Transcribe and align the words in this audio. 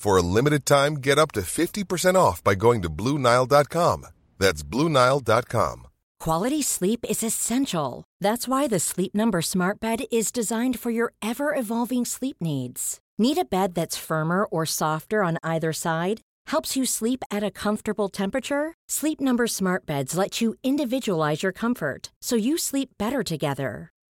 For 0.00 0.16
a 0.16 0.22
limited 0.22 0.64
time, 0.64 0.94
get 0.94 1.18
up 1.18 1.30
to 1.32 1.42
50% 1.42 2.14
off 2.14 2.42
by 2.42 2.54
going 2.54 2.80
to 2.80 2.88
BlueNile.com. 2.88 4.06
That's 4.38 4.62
BlueNile.com. 4.62 5.88
Quality 6.18 6.62
sleep 6.62 7.04
is 7.06 7.22
essential. 7.22 8.04
That's 8.18 8.48
why 8.48 8.66
the 8.66 8.78
Sleep 8.78 9.14
Number 9.14 9.42
Smart 9.42 9.78
Bed 9.78 10.04
is 10.10 10.32
designed 10.32 10.80
for 10.80 10.90
your 10.90 11.12
ever 11.20 11.54
evolving 11.54 12.06
sleep 12.06 12.38
needs. 12.40 12.98
Need 13.18 13.36
a 13.36 13.44
bed 13.44 13.74
that's 13.74 13.98
firmer 14.08 14.44
or 14.44 14.64
softer 14.64 15.22
on 15.22 15.36
either 15.42 15.72
side? 15.74 16.22
Helps 16.46 16.76
you 16.78 16.86
sleep 16.86 17.22
at 17.30 17.44
a 17.44 17.50
comfortable 17.50 18.08
temperature? 18.08 18.72
Sleep 18.88 19.20
Number 19.20 19.46
Smart 19.46 19.84
Beds 19.84 20.16
let 20.16 20.40
you 20.40 20.54
individualize 20.62 21.42
your 21.42 21.52
comfort 21.52 22.10
so 22.22 22.36
you 22.36 22.56
sleep 22.56 22.88
better 22.98 23.22
together. 23.22 23.90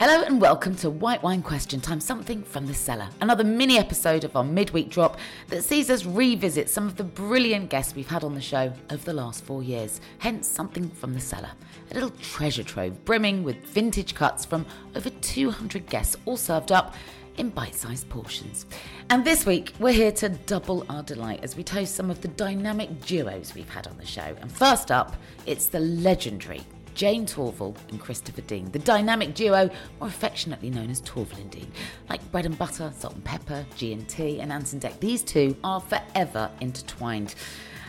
Hello 0.00 0.22
and 0.22 0.40
welcome 0.40 0.74
to 0.76 0.88
White 0.88 1.22
Wine 1.22 1.42
Question 1.42 1.78
Time, 1.78 2.00
something 2.00 2.42
from 2.42 2.66
the 2.66 2.72
cellar. 2.72 3.10
Another 3.20 3.44
mini 3.44 3.76
episode 3.76 4.24
of 4.24 4.34
our 4.34 4.42
midweek 4.42 4.88
drop 4.88 5.18
that 5.48 5.62
sees 5.62 5.90
us 5.90 6.06
revisit 6.06 6.70
some 6.70 6.86
of 6.86 6.96
the 6.96 7.04
brilliant 7.04 7.68
guests 7.68 7.94
we've 7.94 8.08
had 8.08 8.24
on 8.24 8.34
the 8.34 8.40
show 8.40 8.72
over 8.88 9.04
the 9.04 9.12
last 9.12 9.44
four 9.44 9.62
years. 9.62 10.00
Hence, 10.16 10.48
something 10.48 10.88
from 10.88 11.12
the 11.12 11.20
cellar. 11.20 11.50
A 11.90 11.94
little 11.94 12.08
treasure 12.22 12.62
trove 12.62 13.04
brimming 13.04 13.44
with 13.44 13.56
vintage 13.56 14.14
cuts 14.14 14.46
from 14.46 14.64
over 14.94 15.10
200 15.10 15.86
guests, 15.90 16.16
all 16.24 16.38
served 16.38 16.72
up 16.72 16.94
in 17.36 17.50
bite 17.50 17.74
sized 17.74 18.08
portions. 18.08 18.64
And 19.10 19.22
this 19.22 19.44
week, 19.44 19.74
we're 19.78 19.92
here 19.92 20.12
to 20.12 20.30
double 20.30 20.86
our 20.88 21.02
delight 21.02 21.40
as 21.42 21.56
we 21.56 21.62
toast 21.62 21.94
some 21.94 22.10
of 22.10 22.22
the 22.22 22.28
dynamic 22.28 23.02
duos 23.04 23.54
we've 23.54 23.68
had 23.68 23.86
on 23.86 23.98
the 23.98 24.06
show. 24.06 24.34
And 24.40 24.50
first 24.50 24.90
up, 24.90 25.16
it's 25.44 25.66
the 25.66 25.80
legendary 25.80 26.62
Jayne 27.00 27.24
Torvill 27.24 27.74
and 27.88 27.98
Christopher 27.98 28.42
Dean, 28.42 28.70
the 28.72 28.78
dynamic 28.78 29.32
duo 29.32 29.70
more 29.98 30.08
affectionately 30.10 30.68
known 30.68 30.90
as 30.90 31.00
Torval 31.00 31.40
and 31.40 31.50
Dean. 31.50 31.72
Like 32.10 32.30
bread 32.30 32.44
and 32.44 32.58
butter, 32.58 32.92
salt 32.94 33.14
and 33.14 33.24
pepper, 33.24 33.64
G&T 33.74 34.38
and 34.38 34.52
Ant 34.52 34.74
and 34.74 34.82
Dec, 34.82 35.00
these 35.00 35.22
two 35.22 35.56
are 35.64 35.80
forever 35.80 36.50
intertwined. 36.60 37.36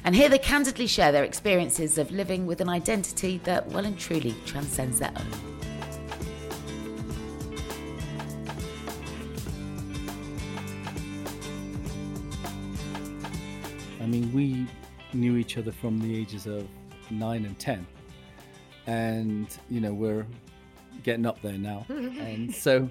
And 0.06 0.16
here 0.16 0.30
they 0.30 0.38
candidly 0.38 0.88
share 0.88 1.12
their 1.12 1.26
experiences 1.26 1.98
of 1.98 2.10
living 2.10 2.46
with 2.46 2.62
an 2.62 2.70
identity 2.70 3.42
that 3.44 3.68
well 3.68 3.84
and 3.84 4.00
truly 4.00 4.34
transcends 4.46 5.00
their 5.00 5.12
own. 5.14 5.28
I 14.00 14.06
mean, 14.06 14.32
we 14.32 14.68
knew 15.12 15.36
each 15.36 15.58
other 15.58 15.74
from 15.74 16.00
the 16.00 16.18
ages 16.18 16.48
of 16.48 16.66
nine 17.10 17.44
and 17.44 17.60
ten, 17.60 17.86
and 18.88 19.48
you 19.70 19.80
know 19.82 19.94
we're 19.94 20.26
getting 21.04 21.26
up 21.26 21.42
there 21.42 21.58
now, 21.58 21.86
and 21.90 22.54
so 22.54 22.90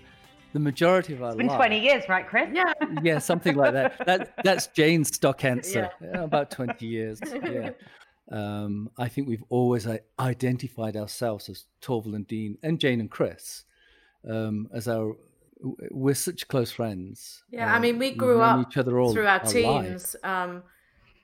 the 0.52 0.58
majority 0.58 1.12
of 1.14 1.22
our 1.22 1.28
It's 1.30 1.36
been 1.38 1.46
life, 1.46 1.56
20 1.56 1.78
years, 1.78 2.04
right, 2.08 2.26
Chris? 2.26 2.48
Yeah. 2.52 2.72
yeah, 3.02 3.18
something 3.18 3.54
like 3.54 3.72
that. 3.72 4.04
That 4.06 4.34
that's 4.42 4.66
Jane's 4.68 5.14
stock 5.14 5.44
answer. 5.44 5.90
Yeah, 6.02 6.24
about 6.24 6.50
twenty 6.50 6.86
years. 6.86 7.20
Yeah. 7.24 7.70
Um, 8.32 8.90
I 8.96 9.08
think 9.08 9.26
we've 9.26 9.42
always 9.48 9.88
identified 10.20 10.96
ourselves 10.96 11.48
as 11.48 11.64
Torvill 11.82 12.14
and 12.14 12.24
Dean 12.28 12.58
and 12.62 12.78
Jane 12.78 13.00
and 13.00 13.10
Chris 13.10 13.64
um, 14.28 14.68
as 14.72 14.86
our. 14.86 15.16
We're 15.90 16.14
such 16.14 16.46
close 16.46 16.70
friends. 16.70 17.42
Yeah, 17.50 17.72
I 17.72 17.76
Um, 17.76 17.82
mean, 17.82 17.98
we 17.98 18.12
grew 18.12 18.40
up 18.40 18.68
each 18.68 18.76
other 18.76 19.00
all 19.00 19.12
through 19.12 19.26
our 19.26 19.40
lives. 19.40 19.52
teens, 19.52 20.16
um, 20.22 20.62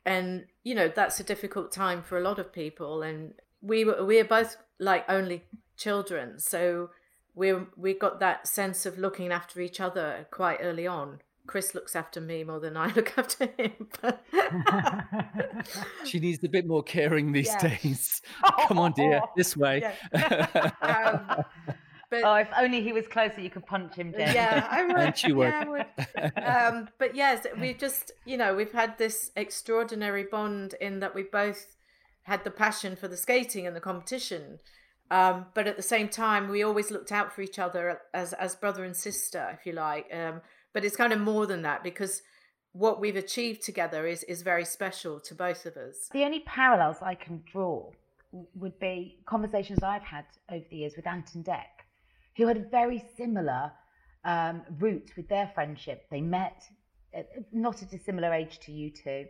and 0.04 0.46
you 0.64 0.74
know 0.74 0.88
that's 0.88 1.20
a 1.20 1.22
difficult 1.22 1.70
time 1.70 2.02
for 2.02 2.18
a 2.18 2.22
lot 2.22 2.40
of 2.40 2.52
people. 2.52 3.02
And 3.02 3.34
we 3.60 3.84
were 3.84 4.04
we 4.04 4.18
are 4.20 4.24
both 4.24 4.56
like 4.78 5.04
only 5.08 5.44
children, 5.76 6.38
so 6.38 6.90
we 7.34 7.52
we 7.76 7.94
got 7.94 8.20
that 8.20 8.46
sense 8.46 8.86
of 8.86 8.98
looking 8.98 9.30
after 9.32 9.60
each 9.60 9.80
other 9.80 10.26
quite 10.30 10.58
early 10.62 10.86
on. 10.86 11.20
Chris 11.46 11.76
looks 11.76 11.94
after 11.94 12.20
me 12.20 12.42
more 12.42 12.58
than 12.58 12.76
I 12.76 12.92
look 12.96 13.16
after 13.16 13.48
him. 13.56 13.88
She 16.04 16.18
needs 16.20 16.42
a 16.44 16.48
bit 16.48 16.66
more 16.66 16.82
caring 16.82 17.32
these 17.32 17.46
Yeah. 17.48 17.68
days. 17.78 18.20
Come 18.66 18.78
on, 18.78 18.92
dear, 18.92 19.20
this 19.36 19.56
way. 19.56 19.82
um, 20.14 21.44
but 22.10 22.22
Oh, 22.24 22.34
if 22.34 22.48
only 22.56 22.82
he 22.82 22.92
was 22.92 23.06
closer, 23.08 23.40
you 23.40 23.50
could 23.50 23.66
punch 23.66 23.94
him 23.94 24.12
down. 24.12 24.34
yeah, 24.34 24.66
I 24.70 24.84
would. 24.84 24.96
And 24.96 25.16
she 25.16 25.32
would. 25.32 25.48
Yeah, 25.48 25.64
I 25.64 25.68
would. 25.68 26.76
Um, 26.76 26.88
but 26.98 27.14
yes, 27.14 27.46
we 27.60 27.74
just, 27.74 28.12
you 28.24 28.36
know, 28.36 28.54
we've 28.54 28.72
had 28.72 28.96
this 28.98 29.30
extraordinary 29.36 30.24
bond 30.24 30.74
in 30.80 31.00
that 31.00 31.14
we 31.14 31.22
both 31.24 31.75
had 32.26 32.42
the 32.42 32.50
passion 32.50 32.96
for 32.96 33.06
the 33.08 33.16
skating 33.16 33.66
and 33.66 33.76
the 33.76 33.80
competition. 33.80 34.58
Um, 35.10 35.46
but 35.54 35.68
at 35.68 35.76
the 35.76 35.82
same 35.82 36.08
time, 36.08 36.48
we 36.48 36.64
always 36.64 36.90
looked 36.90 37.12
out 37.12 37.32
for 37.32 37.40
each 37.40 37.58
other 37.58 38.00
as 38.12 38.32
as 38.32 38.56
brother 38.56 38.84
and 38.84 38.96
sister, 38.96 39.56
if 39.58 39.64
you 39.64 39.72
like. 39.72 40.06
Um, 40.12 40.40
but 40.72 40.84
it's 40.84 40.96
kind 40.96 41.12
of 41.12 41.20
more 41.20 41.46
than 41.46 41.62
that 41.62 41.84
because 41.84 42.22
what 42.72 43.00
we've 43.00 43.16
achieved 43.16 43.62
together 43.62 44.06
is 44.06 44.24
is 44.24 44.42
very 44.42 44.64
special 44.64 45.20
to 45.20 45.34
both 45.34 45.66
of 45.66 45.76
us. 45.76 46.08
The 46.12 46.24
only 46.24 46.40
parallels 46.40 46.96
I 47.00 47.14
can 47.14 47.44
draw 47.50 47.92
would 48.32 48.78
be 48.80 49.20
conversations 49.26 49.82
I've 49.84 50.02
had 50.02 50.24
over 50.50 50.64
the 50.68 50.76
years 50.76 50.94
with 50.96 51.06
Anton 51.06 51.32
and 51.36 51.44
Dec, 51.44 51.86
who 52.36 52.48
had 52.48 52.56
a 52.56 52.68
very 52.68 53.04
similar 53.16 53.70
um, 54.24 54.62
route 54.80 55.12
with 55.16 55.28
their 55.28 55.50
friendship. 55.54 56.06
They 56.10 56.20
met 56.20 56.64
at 57.14 57.28
not 57.52 57.82
at 57.82 57.92
a 57.92 57.96
dissimilar 57.96 58.32
age 58.34 58.58
to 58.60 58.72
you 58.72 58.90
two. 58.90 59.26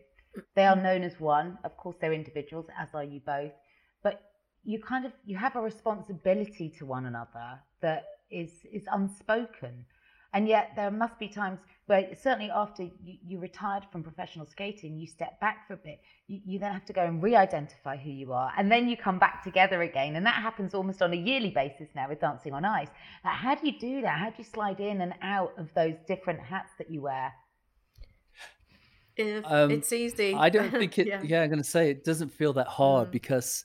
They 0.54 0.64
are 0.64 0.76
known 0.76 1.02
as 1.02 1.18
one. 1.20 1.58
Of 1.64 1.76
course, 1.76 1.96
they're 2.00 2.12
individuals, 2.12 2.66
as 2.78 2.88
are 2.94 3.04
you 3.04 3.20
both. 3.20 3.52
But 4.02 4.20
you 4.64 4.80
kind 4.80 5.06
of 5.06 5.12
you 5.24 5.36
have 5.36 5.56
a 5.56 5.60
responsibility 5.60 6.68
to 6.78 6.86
one 6.86 7.06
another 7.06 7.60
that 7.80 8.04
is 8.30 8.50
is 8.72 8.84
unspoken. 8.92 9.84
And 10.32 10.46
yet 10.46 10.72
there 10.76 10.90
must 10.90 11.18
be 11.18 11.28
times 11.28 11.60
where 11.86 12.14
certainly 12.14 12.50
after 12.50 12.82
you, 12.82 13.16
you 13.26 13.38
retired 13.38 13.84
from 13.90 14.02
professional 14.02 14.44
skating, 14.44 14.98
you 14.98 15.06
step 15.06 15.40
back 15.40 15.66
for 15.66 15.74
a 15.74 15.78
bit. 15.78 16.00
You, 16.26 16.40
you 16.44 16.58
then 16.58 16.72
have 16.72 16.84
to 16.86 16.92
go 16.92 17.06
and 17.06 17.22
re-identify 17.22 17.96
who 17.96 18.10
you 18.10 18.32
are, 18.34 18.52
and 18.58 18.70
then 18.70 18.88
you 18.88 18.96
come 18.98 19.18
back 19.18 19.42
together 19.44 19.80
again. 19.80 20.16
And 20.16 20.26
that 20.26 20.42
happens 20.42 20.74
almost 20.74 21.00
on 21.00 21.12
a 21.12 21.16
yearly 21.16 21.50
basis 21.50 21.88
now 21.94 22.08
with 22.08 22.20
Dancing 22.20 22.52
on 22.52 22.64
Ice. 22.66 22.88
Like, 23.24 23.34
how 23.34 23.54
do 23.54 23.66
you 23.66 23.78
do 23.78 24.02
that? 24.02 24.18
How 24.18 24.30
do 24.30 24.34
you 24.38 24.44
slide 24.44 24.80
in 24.80 25.00
and 25.00 25.14
out 25.22 25.52
of 25.56 25.72
those 25.74 25.94
different 26.06 26.40
hats 26.40 26.72
that 26.78 26.90
you 26.90 27.00
wear? 27.00 27.32
Um, 29.18 29.70
it's 29.70 29.92
easy. 29.92 30.34
I 30.34 30.48
don't 30.48 30.70
think 30.70 30.98
it. 30.98 31.06
yeah. 31.06 31.22
yeah. 31.22 31.42
I'm 31.42 31.48
going 31.48 31.62
to 31.62 31.68
say 31.68 31.90
it 31.90 32.04
doesn't 32.04 32.32
feel 32.32 32.52
that 32.54 32.66
hard 32.66 33.08
mm. 33.08 33.12
because 33.12 33.64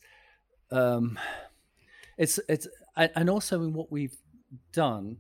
um, 0.72 1.20
it's 2.18 2.40
it's 2.48 2.68
and 2.96 3.30
also 3.30 3.64
in 3.64 3.74
what 3.74 3.92
we've 3.92 4.18
done, 4.74 5.18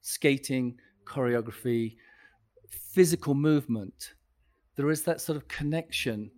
skating, 0.00 0.78
choreography, 1.04 1.96
physical 2.68 3.34
movement, 3.34 4.14
there 4.76 4.90
is 4.90 5.02
that 5.02 5.20
sort 5.20 5.36
of 5.36 5.46
connection 5.48 6.30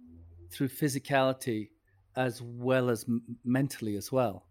through 0.51 0.69
physicality 0.69 1.69
as 2.17 2.41
well 2.43 2.89
as 2.89 3.05
m- 3.09 3.23
mentally 3.45 3.97
as 3.97 4.11
well. 4.11 4.47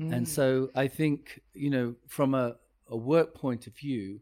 Mm. 0.00 0.12
And 0.14 0.28
so 0.28 0.70
I 0.74 0.88
think, 0.88 1.40
you 1.52 1.70
know, 1.70 1.94
from 2.08 2.34
a, 2.34 2.56
a 2.88 2.96
work 2.96 3.34
point 3.34 3.66
of 3.66 3.76
view, 3.76 4.20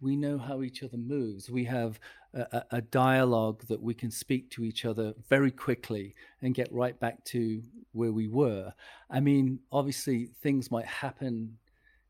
we 0.00 0.16
know 0.16 0.38
how 0.38 0.62
each 0.62 0.82
other 0.82 0.96
moves. 0.96 1.50
We 1.50 1.64
have 1.64 2.00
a, 2.34 2.62
a, 2.70 2.80
dialogue 2.80 3.64
that 3.68 3.82
we 3.82 3.92
can 3.92 4.10
speak 4.10 4.50
to 4.50 4.64
each 4.64 4.84
other 4.84 5.14
very 5.28 5.50
quickly 5.50 6.14
and 6.42 6.54
get 6.54 6.72
right 6.72 6.98
back 6.98 7.24
to 7.26 7.62
where 7.92 8.12
we 8.12 8.28
were. 8.28 8.72
I 9.10 9.20
mean, 9.20 9.58
obviously, 9.72 10.30
things 10.42 10.70
might 10.70 10.86
happen 10.86 11.58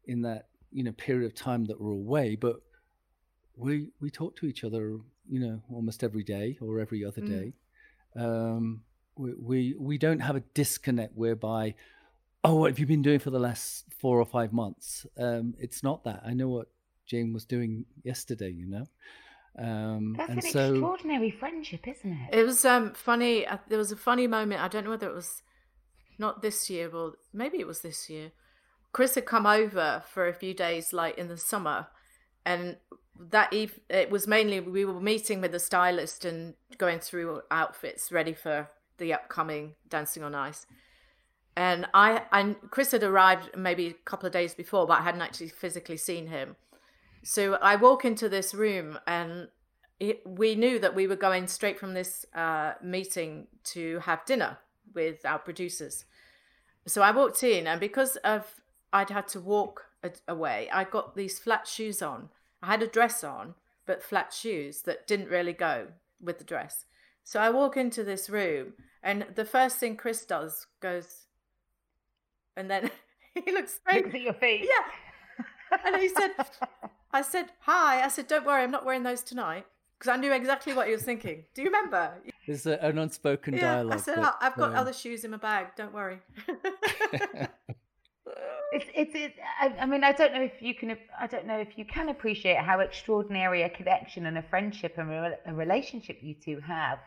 in 0.06 0.22
that 0.22 0.46
you 0.72 0.84
know 0.84 0.92
period 0.92 1.26
of 1.26 1.34
time 1.34 1.64
that 1.66 1.80
we're 1.80 1.92
away, 1.92 2.36
but 2.36 2.60
we 3.56 3.88
we 4.00 4.10
talk 4.10 4.36
to 4.36 4.46
each 4.46 4.62
other, 4.64 4.98
you 5.28 5.40
know, 5.40 5.62
almost 5.72 6.04
every 6.04 6.24
day 6.24 6.58
or 6.60 6.80
every 6.80 7.04
other 7.04 7.22
mm. 7.22 7.28
day. 7.28 7.52
Um, 8.16 8.82
we, 9.16 9.34
we 9.34 9.74
we 9.78 9.98
don't 9.98 10.20
have 10.20 10.36
a 10.36 10.40
disconnect 10.54 11.16
whereby, 11.16 11.74
oh, 12.44 12.56
what 12.56 12.70
have 12.70 12.78
you 12.78 12.86
been 12.86 13.02
doing 13.02 13.18
for 13.18 13.30
the 13.30 13.40
last 13.40 13.86
four 13.98 14.18
or 14.18 14.26
five 14.26 14.52
months? 14.52 15.06
Um, 15.18 15.54
it's 15.58 15.82
not 15.82 16.04
that. 16.04 16.22
I 16.24 16.34
know 16.34 16.48
what 16.48 16.68
Jane 17.10 17.32
was 17.32 17.44
doing 17.44 17.84
yesterday. 18.04 18.50
You 18.50 18.66
know. 18.66 18.86
Um, 19.58 20.14
That's 20.16 20.30
an 20.30 20.42
so, 20.42 20.70
extraordinary 20.70 21.30
friendship, 21.32 21.88
isn't 21.88 22.12
it? 22.12 22.38
It 22.38 22.46
was 22.46 22.64
um, 22.64 22.94
funny. 22.94 23.46
Uh, 23.46 23.58
there 23.68 23.78
was 23.78 23.90
a 23.90 23.96
funny 23.96 24.26
moment. 24.26 24.62
I 24.62 24.68
don't 24.68 24.84
know 24.84 24.90
whether 24.90 25.08
it 25.08 25.14
was 25.14 25.42
not 26.18 26.40
this 26.40 26.70
year 26.70 26.88
or 26.94 27.14
maybe 27.32 27.58
it 27.58 27.66
was 27.66 27.80
this 27.80 28.08
year. 28.08 28.30
Chris 28.92 29.14
had 29.14 29.26
come 29.26 29.46
over 29.46 30.02
for 30.06 30.28
a 30.28 30.34
few 30.34 30.54
days, 30.54 30.92
like 30.92 31.18
in 31.18 31.28
the 31.28 31.36
summer, 31.36 31.88
and 32.44 32.76
that 33.18 33.52
eve 33.52 33.80
it 33.88 34.10
was 34.10 34.26
mainly 34.26 34.60
we 34.60 34.84
were 34.84 35.00
meeting 35.00 35.40
with 35.40 35.52
the 35.52 35.58
stylist 35.58 36.24
and 36.24 36.54
going 36.78 36.98
through 36.98 37.42
outfits 37.50 38.10
ready 38.10 38.32
for 38.32 38.68
the 38.98 39.12
upcoming 39.12 39.74
Dancing 39.88 40.22
on 40.22 40.34
Ice. 40.34 40.66
And 41.56 41.86
I 41.92 42.22
and 42.32 42.56
Chris 42.70 42.92
had 42.92 43.02
arrived 43.02 43.50
maybe 43.56 43.88
a 43.88 43.92
couple 44.04 44.26
of 44.26 44.32
days 44.32 44.54
before, 44.54 44.86
but 44.86 45.00
I 45.00 45.02
hadn't 45.02 45.22
actually 45.22 45.48
physically 45.48 45.96
seen 45.96 46.28
him. 46.28 46.56
So 47.22 47.54
I 47.54 47.76
walk 47.76 48.04
into 48.04 48.28
this 48.28 48.54
room 48.54 48.98
and 49.06 49.48
it, 49.98 50.22
we 50.26 50.54
knew 50.54 50.78
that 50.78 50.94
we 50.94 51.06
were 51.06 51.16
going 51.16 51.46
straight 51.46 51.78
from 51.78 51.92
this 51.94 52.24
uh, 52.34 52.72
meeting 52.82 53.46
to 53.64 53.98
have 54.00 54.24
dinner 54.24 54.58
with 54.94 55.24
our 55.26 55.38
producers. 55.38 56.06
So 56.86 57.02
I 57.02 57.10
walked 57.10 57.42
in, 57.42 57.66
and 57.66 57.78
because 57.78 58.16
of 58.16 58.54
I'd 58.92 59.10
had 59.10 59.28
to 59.28 59.40
walk 59.40 59.84
a- 60.02 60.12
away, 60.26 60.68
I 60.72 60.84
got 60.84 61.14
these 61.14 61.38
flat 61.38 61.68
shoes 61.68 62.00
on. 62.00 62.30
I 62.62 62.66
had 62.66 62.82
a 62.82 62.86
dress 62.86 63.22
on, 63.22 63.54
but 63.86 64.02
flat 64.02 64.32
shoes 64.32 64.82
that 64.82 65.06
didn't 65.06 65.28
really 65.28 65.52
go 65.52 65.88
with 66.20 66.38
the 66.38 66.44
dress. 66.44 66.86
So 67.22 67.38
I 67.38 67.50
walk 67.50 67.76
into 67.76 68.02
this 68.02 68.30
room, 68.30 68.72
and 69.02 69.26
the 69.34 69.44
first 69.44 69.76
thing 69.76 69.96
Chris 69.96 70.24
does 70.24 70.66
goes, 70.80 71.26
and 72.56 72.70
then 72.70 72.90
he 73.34 73.52
looks 73.52 73.74
straight 73.74 74.04
looks 74.04 74.14
at 74.14 74.22
your 74.22 74.34
feet. 74.34 74.66
Yeah, 74.66 75.76
and 75.84 75.96
he 75.96 76.08
said, 76.08 76.32
I 77.12 77.22
said, 77.22 77.46
hi. 77.60 78.02
I 78.02 78.08
said, 78.08 78.26
don't 78.26 78.46
worry, 78.46 78.62
I'm 78.62 78.70
not 78.70 78.84
wearing 78.84 79.02
those 79.02 79.22
tonight. 79.22 79.66
Because 79.98 80.16
I 80.16 80.16
knew 80.16 80.32
exactly 80.32 80.72
what 80.72 80.86
he 80.86 80.94
was 80.94 81.02
thinking. 81.02 81.44
Do 81.54 81.60
you 81.60 81.66
remember? 81.66 82.14
There's 82.46 82.64
a, 82.64 82.82
an 82.82 82.96
unspoken 82.98 83.54
yeah, 83.54 83.74
dialogue. 83.74 83.94
I 83.94 83.96
said, 83.98 84.16
that, 84.16 84.36
I've 84.40 84.56
got 84.56 84.70
um... 84.70 84.76
other 84.76 84.94
shoes 84.94 85.24
in 85.24 85.30
my 85.30 85.36
bag. 85.36 85.76
Don't 85.76 85.92
worry. 85.92 86.20
it's, 88.72 88.86
it's, 88.94 89.12
it's 89.14 89.38
I, 89.60 89.74
I, 89.80 89.86
mean, 89.86 90.02
I 90.02 90.12
don't 90.12 90.32
know 90.32 90.40
if 90.40 90.62
you 90.62 90.74
can, 90.74 90.96
I 91.18 91.26
don't 91.26 91.46
know 91.46 91.58
if 91.58 91.76
you 91.76 91.84
can 91.84 92.08
appreciate 92.08 92.56
how 92.56 92.80
extraordinary 92.80 93.62
a 93.62 93.68
connection 93.68 94.24
and 94.24 94.38
a 94.38 94.42
friendship 94.42 94.96
and 94.96 95.10
a, 95.10 95.34
a 95.46 95.52
relationship 95.52 96.18
you 96.22 96.34
two 96.34 96.60
have 96.60 96.98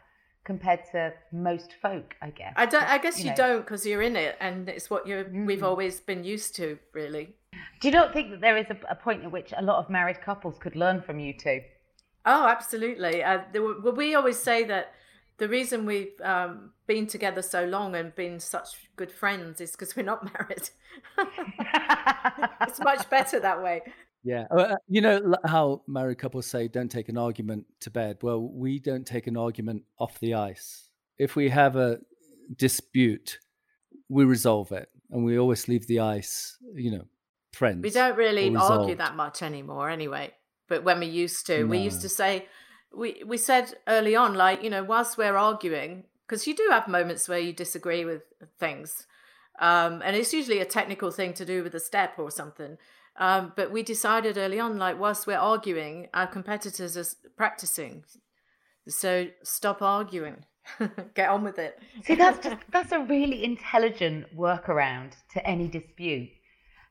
compared 0.43 0.81
to 0.91 1.13
most 1.31 1.73
folk, 1.81 2.15
I 2.21 2.29
guess. 2.29 2.53
I 2.55 2.65
don't. 2.65 2.83
I 2.83 2.97
guess 2.97 3.19
you, 3.19 3.25
you 3.25 3.29
know. 3.31 3.35
don't 3.35 3.61
because 3.61 3.85
you're 3.85 4.01
in 4.01 4.15
it, 4.15 4.35
and 4.39 4.69
it's 4.69 4.89
what 4.89 5.07
you 5.07 5.15
mm. 5.15 5.45
we've 5.45 5.63
always 5.63 5.99
been 5.99 6.23
used 6.23 6.55
to, 6.57 6.77
really. 6.93 7.35
Do 7.79 7.87
you 7.87 7.93
not 7.93 8.13
think 8.13 8.31
that 8.31 8.41
there 8.41 8.57
is 8.57 8.67
a, 8.69 8.77
a, 8.89 8.95
point 8.95 9.23
at 9.23 9.31
which 9.31 9.53
a 9.55 9.61
lot 9.61 9.77
of 9.77 9.89
married 9.89 10.21
couples 10.21 10.57
could 10.59 10.75
learn 10.75 11.01
from 11.01 11.19
you 11.19 11.33
two? 11.33 11.61
Oh, 12.25 12.47
absolutely. 12.47 13.23
Uh, 13.23 13.41
were, 13.53 13.91
we 13.91 14.15
always 14.15 14.39
say 14.39 14.63
that 14.65 14.93
the 15.37 15.49
reason 15.49 15.85
we've 15.85 16.19
um, 16.23 16.71
been 16.87 17.07
together 17.07 17.41
so 17.41 17.65
long 17.65 17.95
and 17.95 18.15
been 18.15 18.39
such 18.39 18.89
good 18.95 19.11
friends 19.11 19.59
is 19.59 19.71
because 19.71 19.95
we're 19.95 20.03
not 20.03 20.23
married. 20.39 20.69
it's 22.61 22.79
much 22.79 23.09
better 23.09 23.39
that 23.39 23.61
way. 23.61 23.81
Yeah. 24.23 24.45
Uh, 24.51 24.55
uh, 24.55 24.75
you 24.87 25.01
know 25.01 25.35
how 25.45 25.81
married 25.87 26.17
couples 26.19 26.45
say, 26.45 26.67
don't 26.67 26.89
take 26.89 27.09
an 27.09 27.17
argument 27.17 27.65
to 27.81 27.89
bed? 27.89 28.17
Well, 28.21 28.41
we 28.41 28.79
don't 28.79 29.05
take 29.05 29.27
an 29.27 29.35
argument 29.35 29.83
off 29.99 30.19
the 30.19 30.35
ice. 30.35 30.89
If 31.17 31.35
we 31.35 31.49
have 31.49 31.75
a 31.75 31.99
dispute, 32.55 33.39
we 34.09 34.23
resolve 34.23 34.71
it 34.71 34.89
and 35.11 35.23
we 35.25 35.37
always 35.37 35.67
leave 35.67 35.87
the 35.87 35.99
ice, 35.99 36.57
you 36.73 36.91
know, 36.91 37.05
friends. 37.53 37.83
We 37.83 37.89
don't 37.89 38.17
really 38.17 38.55
argue 38.55 38.95
that 38.95 39.15
much 39.15 39.41
anymore, 39.41 39.89
anyway. 39.89 40.33
But 40.67 40.83
when 40.83 40.99
we 40.99 41.07
used 41.07 41.45
to, 41.47 41.59
no. 41.59 41.67
we 41.67 41.77
used 41.79 42.01
to 42.01 42.09
say, 42.09 42.47
we 42.95 43.23
we 43.25 43.37
said 43.37 43.73
early 43.87 44.15
on, 44.15 44.33
like 44.33 44.63
you 44.63 44.69
know, 44.69 44.83
whilst 44.83 45.17
we're 45.17 45.35
arguing, 45.35 46.05
because 46.27 46.47
you 46.47 46.55
do 46.55 46.67
have 46.71 46.87
moments 46.87 47.27
where 47.27 47.39
you 47.39 47.53
disagree 47.53 48.05
with 48.05 48.23
things, 48.59 49.07
um, 49.59 50.01
and 50.03 50.15
it's 50.15 50.33
usually 50.33 50.59
a 50.59 50.65
technical 50.65 51.11
thing 51.11 51.33
to 51.33 51.45
do 51.45 51.63
with 51.63 51.75
a 51.75 51.79
step 51.79 52.17
or 52.17 52.31
something. 52.31 52.77
Um, 53.17 53.53
but 53.55 53.71
we 53.71 53.83
decided 53.83 54.37
early 54.37 54.59
on, 54.59 54.77
like 54.77 54.99
whilst 54.99 55.27
we're 55.27 55.37
arguing, 55.37 56.07
our 56.13 56.27
competitors 56.27 56.97
are 56.97 57.05
practicing, 57.37 58.03
so 58.87 59.27
stop 59.43 59.81
arguing. 59.81 60.45
Get 61.13 61.29
on 61.29 61.43
with 61.43 61.59
it. 61.59 61.77
See, 62.05 62.15
that's 62.15 62.43
just 62.43 62.61
that's 62.71 62.91
a 62.91 62.99
really 62.99 63.43
intelligent 63.43 64.35
workaround 64.35 65.11
to 65.33 65.45
any 65.45 65.67
dispute. 65.67 66.29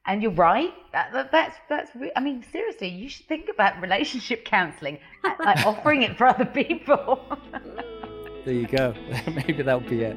And 0.07 0.23
you're 0.23 0.33
right. 0.33 0.73
That, 0.93 1.13
that, 1.13 1.31
that's 1.31 1.57
that's. 1.69 1.91
I 2.17 2.21
mean, 2.21 2.45
seriously, 2.51 2.89
you 2.89 3.09
should 3.09 3.27
think 3.27 3.49
about 3.49 3.81
relationship 3.81 4.45
counselling, 4.45 4.99
like 5.23 5.65
offering 5.67 6.03
it 6.03 6.19
for 6.19 6.27
other 6.27 6.45
people. 6.45 7.25
there 8.45 8.55
you 8.55 8.67
go. 8.67 8.95
Maybe 9.27 9.63
that'll 9.63 9.81
be 9.81 10.03
it. 10.03 10.17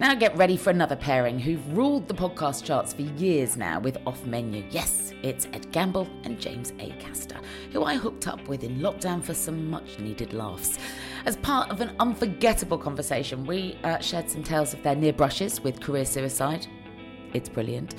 Now 0.00 0.14
get 0.14 0.36
ready 0.36 0.56
for 0.56 0.70
another 0.70 0.94
pairing 0.94 1.40
who've 1.40 1.76
ruled 1.76 2.06
the 2.06 2.14
podcast 2.14 2.64
charts 2.64 2.92
for 2.92 3.02
years 3.02 3.56
now 3.56 3.80
with 3.80 3.98
Off 4.06 4.24
Menu. 4.24 4.64
Yes, 4.70 5.12
it's 5.24 5.46
Ed 5.52 5.72
Gamble 5.72 6.08
and 6.22 6.40
James 6.40 6.70
Acaster, 6.72 7.42
who 7.72 7.82
I 7.82 7.96
hooked 7.96 8.28
up 8.28 8.46
with 8.46 8.62
in 8.62 8.78
lockdown 8.78 9.20
for 9.22 9.34
some 9.34 9.68
much 9.68 9.98
needed 9.98 10.32
laughs. 10.32 10.78
As 11.26 11.36
part 11.38 11.70
of 11.70 11.80
an 11.80 11.96
unforgettable 11.98 12.78
conversation, 12.78 13.44
we 13.44 13.76
uh, 13.82 13.98
shared 13.98 14.30
some 14.30 14.44
tales 14.44 14.72
of 14.72 14.84
their 14.84 14.94
near 14.94 15.12
brushes 15.12 15.60
with 15.60 15.80
career 15.80 16.04
suicide, 16.04 16.68
it's 17.34 17.48
brilliant. 17.48 17.94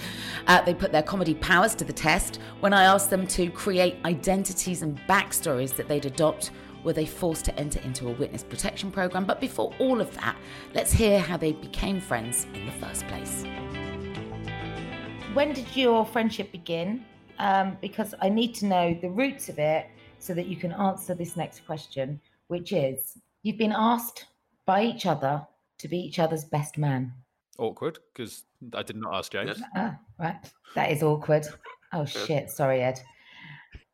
Uh, 0.48 0.62
they 0.64 0.74
put 0.74 0.92
their 0.92 1.04
comedy 1.04 1.36
powers 1.36 1.76
to 1.76 1.86
the 1.86 1.94
test. 1.94 2.40
When 2.60 2.74
I 2.74 2.84
asked 2.84 3.10
them 3.10 3.28
to 3.28 3.50
create 3.50 3.98
identities 4.06 4.82
and 4.82 5.00
backstories 5.08 5.76
that 5.76 5.88
they'd 5.88 6.06
adopt, 6.06 6.52
were 6.84 6.94
they 6.94 7.06
forced 7.06 7.46
to 7.46 7.60
enter 7.60 7.80
into 7.82 8.08
a 8.10 8.14
witness 8.14 8.44
protection 8.44 8.92
program? 8.92 9.26
But 9.26 9.42
before 9.42 9.74
all 9.80 10.00
of 10.02 10.14
that, 10.16 10.38
let's 10.74 10.92
hear 10.92 11.20
how 11.20 11.38
they 11.38 11.54
became 11.54 12.00
friends 12.00 12.46
in 12.54 12.66
the 12.66 12.72
first 12.74 13.08
place. 13.08 13.44
When 15.34 15.54
did 15.54 15.76
your 15.76 16.06
friendship 16.06 16.52
begin? 16.52 17.06
Um, 17.38 17.78
because 17.82 18.14
I 18.22 18.30
need 18.30 18.56
to 18.56 18.66
know 18.66 18.98
the 19.02 19.10
roots 19.10 19.48
of 19.50 19.60
it 19.60 19.88
so 20.20 20.34
that 20.34 20.48
you 20.48 20.58
can 20.58 20.74
answer 20.74 21.16
this 21.16 21.38
next 21.38 21.66
question, 21.66 22.20
which 22.48 22.74
is 22.74 23.18
you've 23.44 23.58
been 23.58 23.74
asked 23.76 24.26
by 24.66 24.84
each 24.84 25.06
other 25.06 25.46
to 25.78 25.88
be 25.88 25.98
each 25.98 26.20
other's 26.20 26.44
best 26.44 26.78
man. 26.78 27.14
Awkward 27.58 28.00
because 28.14 28.44
I 28.74 28.84
did 28.84 28.98
not 28.98 29.16
ask 29.16 29.32
James. 29.32 29.62
Ah, 29.76 29.98
right. 30.20 30.36
That 30.76 30.92
is 30.92 31.04
awkward. 31.04 31.46
Oh 31.94 32.06
shit. 32.06 32.50
Sorry, 32.50 32.82
Ed. 32.82 33.00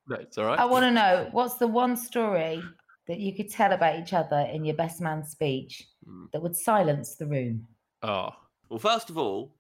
That's 0.08 0.38
all 0.38 0.46
right. 0.46 0.60
I 0.60 0.66
want 0.66 0.84
to 0.84 0.92
know 0.92 1.30
what's 1.32 1.56
the 1.56 1.68
one 1.68 1.96
story 1.96 2.62
that 3.08 3.20
you 3.20 3.34
could 3.34 3.50
tell 3.50 3.72
about 3.72 4.00
each 4.00 4.14
other 4.14 4.40
in 4.52 4.66
your 4.66 4.76
best 4.76 5.02
man 5.02 5.24
speech 5.24 5.88
mm. 6.08 6.32
that 6.32 6.42
would 6.42 6.56
silence 6.56 7.16
the 7.16 7.28
room. 7.28 7.68
Oh. 8.04 8.30
Well, 8.70 8.80
first 8.80 9.10
of 9.10 9.18
all, 9.18 9.56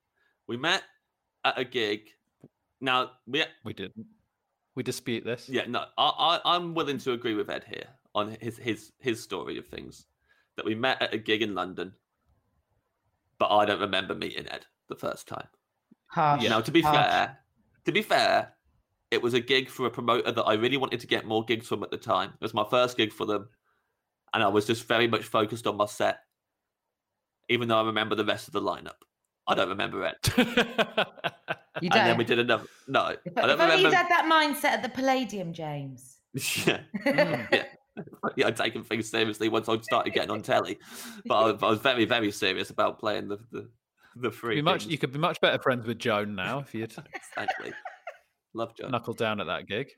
we 0.47 0.57
met 0.57 0.83
at 1.43 1.57
a 1.57 1.63
gig. 1.63 2.09
Now 2.81 3.12
we 3.27 3.43
we 3.63 3.74
didn't. 3.74 4.05
We 4.75 4.83
dispute 4.83 5.24
this. 5.24 5.47
Yeah, 5.47 5.65
no, 5.67 5.85
I, 5.97 6.39
I 6.45 6.55
I'm 6.55 6.74
willing 6.74 6.97
to 7.00 7.13
agree 7.13 7.35
with 7.35 7.50
Ed 7.50 7.63
here 7.67 7.88
on 8.13 8.35
his 8.41 8.57
his 8.57 8.91
his 9.00 9.21
story 9.21 9.57
of 9.57 9.67
things. 9.67 10.07
That 10.57 10.65
we 10.65 10.74
met 10.74 11.01
at 11.01 11.13
a 11.13 11.17
gig 11.17 11.41
in 11.41 11.53
London, 11.53 11.93
but 13.39 13.50
I 13.50 13.65
don't 13.65 13.81
remember 13.81 14.15
meeting 14.15 14.47
Ed 14.50 14.65
the 14.89 14.96
first 14.96 15.27
time. 15.27 15.48
Harsh. 16.08 16.44
know. 16.50 16.62
to 16.62 16.72
be 16.72 16.82
harsh. 16.82 16.96
fair, 16.96 17.38
to 17.86 17.92
be 17.92 18.01
fair, 18.01 18.54
it 19.12 19.22
was 19.22 19.34
a 19.34 19.39
gig 19.39 19.70
for 19.70 19.86
a 19.86 19.92
promoter 19.92 20.32
that 20.32 20.44
I 20.44 20.54
really 20.54 20.77
wanted 20.77 21.00
to 21.01 21.08
get 21.08 21.25
more 21.25 21.44
gigs 21.44 21.68
from 21.68 21.84
at 21.84 21.92
the 21.92 21.98
time. 21.98 22.30
It 22.34 22.42
was 22.42 22.54
my 22.54 22.65
first 22.70 22.98
gig 22.98 23.12
for 23.12 23.25
them, 23.25 23.50
and 24.34 24.44
I 24.44 24.48
was 24.48 24.65
just 24.65 24.88
very 24.88 25.08
much 25.08 25.24
focused 25.24 25.68
on 25.68 25.77
my 25.77 25.86
set, 25.86 26.20
even 27.50 27.68
though 27.68 27.82
I 27.82 27.86
remember 27.86 28.15
the 28.15 28.25
rest 28.25 28.48
of 28.48 28.54
the 28.54 28.62
lineup. 28.62 29.01
I 29.48 29.54
don't 29.56 29.70
remember 29.70 30.06
it. 30.06 31.08
You 31.82 31.89
And 31.92 31.92
don't. 31.92 32.01
And 32.01 32.10
then 32.12 32.18
we 32.18 32.24
did 32.24 32.39
another. 32.39 32.63
No, 32.88 33.15
If, 33.25 33.38
I 33.38 33.48
don't 33.48 33.60
only 33.60 33.84
you'd 33.84 33.94
had 33.94 34.08
that 34.10 34.30
mindset 34.32 34.70
at 34.70 34.84
the 34.84 34.89
Palladium, 34.89 35.51
James. 35.51 36.18
yeah, 36.34 36.80
mm. 37.06 37.48
yeah. 37.51 37.63
yeah, 38.38 38.48
I'd 38.48 38.56
taken 38.56 38.84
things 38.84 39.10
seriously 39.10 39.50
once 39.50 39.68
I 39.68 39.77
started 39.82 40.13
getting 40.13 40.32
on 40.32 40.42
telly, 40.42 40.77
but 41.25 41.36
I, 41.36 41.51
was- 41.51 41.63
I 41.63 41.70
was 41.70 41.80
very, 41.80 42.06
very 42.06 42.32
serious 42.32 42.70
about 42.70 43.00
playing 43.00 43.27
the 43.27 43.39
the, 43.51 43.70
the 44.15 44.31
free. 44.31 44.62
Much, 44.62 44.86
you 44.86 44.98
could 44.98 45.12
be 45.12 45.19
much 45.19 45.39
better 45.41 45.62
friends 45.62 45.86
with 45.86 46.00
Joan 46.00 46.36
now 46.36 46.60
if 46.60 46.74
you'd 46.74 46.93
Exactly. 47.13 47.74
Love 48.53 48.74
Joan. 48.75 48.91
knuckle 48.91 49.13
down 49.13 49.39
at 49.41 49.48
that 49.48 49.67
gig. 49.67 49.89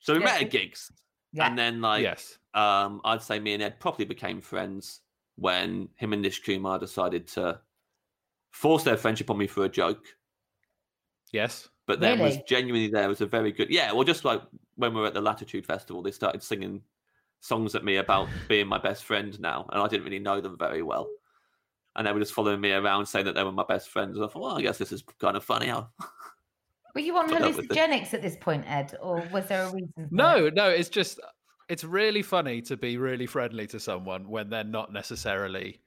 So 0.00 0.14
we 0.14 0.20
Yeah. 0.20 0.24
met 0.26 0.42
at 0.42 0.50
gigs, 0.50 0.90
Yeah. 1.32 1.46
and 1.48 1.58
then 1.58 1.80
like 1.80 2.02
yes. 2.02 2.38
um, 2.54 3.00
I'd 3.04 3.22
say 3.22 3.38
me 3.38 3.54
and 3.54 3.62
Ed 3.62 3.78
probably 3.80 4.04
became 4.04 4.40
friends 4.40 5.00
when 5.36 5.88
him 5.96 6.12
and 6.12 6.22
Nish 6.22 6.42
Kumar 6.42 6.78
decided 6.78 7.26
to 7.28 7.60
force 8.50 8.82
their 8.84 8.96
friendship 8.96 9.30
on 9.30 9.38
me 9.38 9.46
for 9.46 9.64
a 9.64 9.68
joke. 9.68 10.04
Yes. 11.32 11.68
But 11.86 12.00
then 12.00 12.18
was 12.18 12.38
genuinely 12.48 12.88
there 12.88 13.08
was 13.08 13.20
a 13.20 13.26
very 13.26 13.52
good 13.52 13.70
yeah. 13.70 13.92
Well, 13.92 14.02
just 14.04 14.24
like 14.24 14.42
when 14.74 14.92
we 14.94 15.00
were 15.00 15.06
at 15.06 15.14
the 15.14 15.20
Latitude 15.20 15.64
Festival, 15.66 16.02
they 16.02 16.10
started 16.10 16.42
singing 16.42 16.82
songs 17.40 17.74
at 17.76 17.84
me 17.84 17.96
about 17.98 18.28
being 18.48 18.66
my 18.66 18.78
best 18.78 19.04
friend 19.04 19.38
now, 19.38 19.66
and 19.72 19.80
I 19.80 19.86
didn't 19.86 20.04
really 20.04 20.18
know 20.18 20.40
them 20.40 20.56
very 20.58 20.82
well. 20.82 21.06
And 21.96 22.06
they 22.06 22.12
were 22.12 22.20
just 22.20 22.34
following 22.34 22.60
me 22.60 22.72
around 22.72 23.06
saying 23.06 23.24
that 23.24 23.34
they 23.34 23.42
were 23.42 23.52
my 23.52 23.64
best 23.66 23.88
friends. 23.88 24.16
And 24.16 24.24
I 24.24 24.28
thought, 24.28 24.42
well, 24.42 24.58
I 24.58 24.62
guess 24.62 24.78
this 24.78 24.92
is 24.92 25.02
kind 25.18 25.36
of 25.36 25.44
funny. 25.44 25.66
How 25.66 25.88
Were 26.94 27.00
you 27.00 27.16
on 27.18 27.28
Put 27.28 27.42
up 27.42 27.56
with 27.56 27.64
it. 27.64 27.70
hallucinogenics 27.70 28.14
at 28.14 28.22
this 28.22 28.36
point, 28.36 28.64
Ed, 28.66 28.96
or 29.02 29.22
was 29.32 29.46
there 29.48 29.64
a 29.64 29.72
reason? 29.72 29.92
for 29.94 30.02
it? 30.02 30.12
No, 30.12 30.48
no, 30.48 30.70
it's 30.70 30.88
just 30.88 31.20
it's 31.68 31.84
really 31.84 32.22
funny 32.22 32.62
to 32.62 32.76
be 32.76 32.96
really 32.96 33.26
friendly 33.26 33.66
to 33.66 33.80
someone 33.80 34.28
when 34.28 34.48
they're 34.48 34.64
not 34.64 34.92
necessarily 34.92 35.80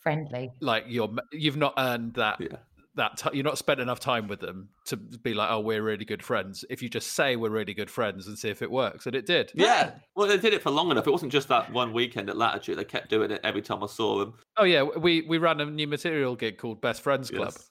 friendly. 0.00 0.50
like 0.60 0.84
you're 0.88 1.08
you've 1.32 1.56
not 1.56 1.74
earned 1.78 2.14
that 2.14 2.40
yeah. 2.40 2.56
That 2.94 3.16
ti 3.16 3.30
you're 3.32 3.44
not 3.44 3.56
spent 3.56 3.80
enough 3.80 4.00
time 4.00 4.28
with 4.28 4.40
them 4.40 4.68
to 4.84 4.96
be 4.96 5.32
like 5.32 5.50
oh 5.50 5.60
we're 5.60 5.82
really 5.82 6.04
good 6.04 6.22
friends 6.22 6.64
if 6.68 6.82
you 6.82 6.88
just 6.90 7.14
say 7.14 7.36
we're 7.36 7.48
really 7.48 7.72
good 7.72 7.90
friends 7.90 8.26
and 8.26 8.38
see 8.38 8.50
if 8.50 8.60
it 8.60 8.70
works 8.70 9.06
and 9.06 9.14
it 9.14 9.24
did 9.24 9.50
Yeah. 9.54 9.92
Well, 10.14 10.28
they 10.28 10.36
did 10.36 10.52
it 10.52 10.60
for 10.62 10.70
long 10.70 10.90
enough. 10.90 11.06
It 11.06 11.10
wasn't 11.10 11.32
just 11.32 11.48
that 11.48 11.72
one 11.72 11.92
weekend 11.94 12.28
at 12.28 12.36
Latitude. 12.36 12.76
They 12.78 12.84
kept 12.84 13.08
doing 13.08 13.30
it 13.30 13.40
every 13.44 13.62
time 13.62 13.82
I 13.82 13.86
saw 13.86 14.18
them. 14.18 14.34
oh 14.58 14.64
yeah 14.64 14.82
we 14.82 15.22
we 15.22 15.38
ran 15.38 15.60
a 15.60 15.66
new 15.66 15.86
material 15.88 16.36
gig 16.36 16.58
called 16.58 16.80
best 16.82 17.00
friends 17.02 17.30
club 17.30 17.52
Yes. 17.56 17.70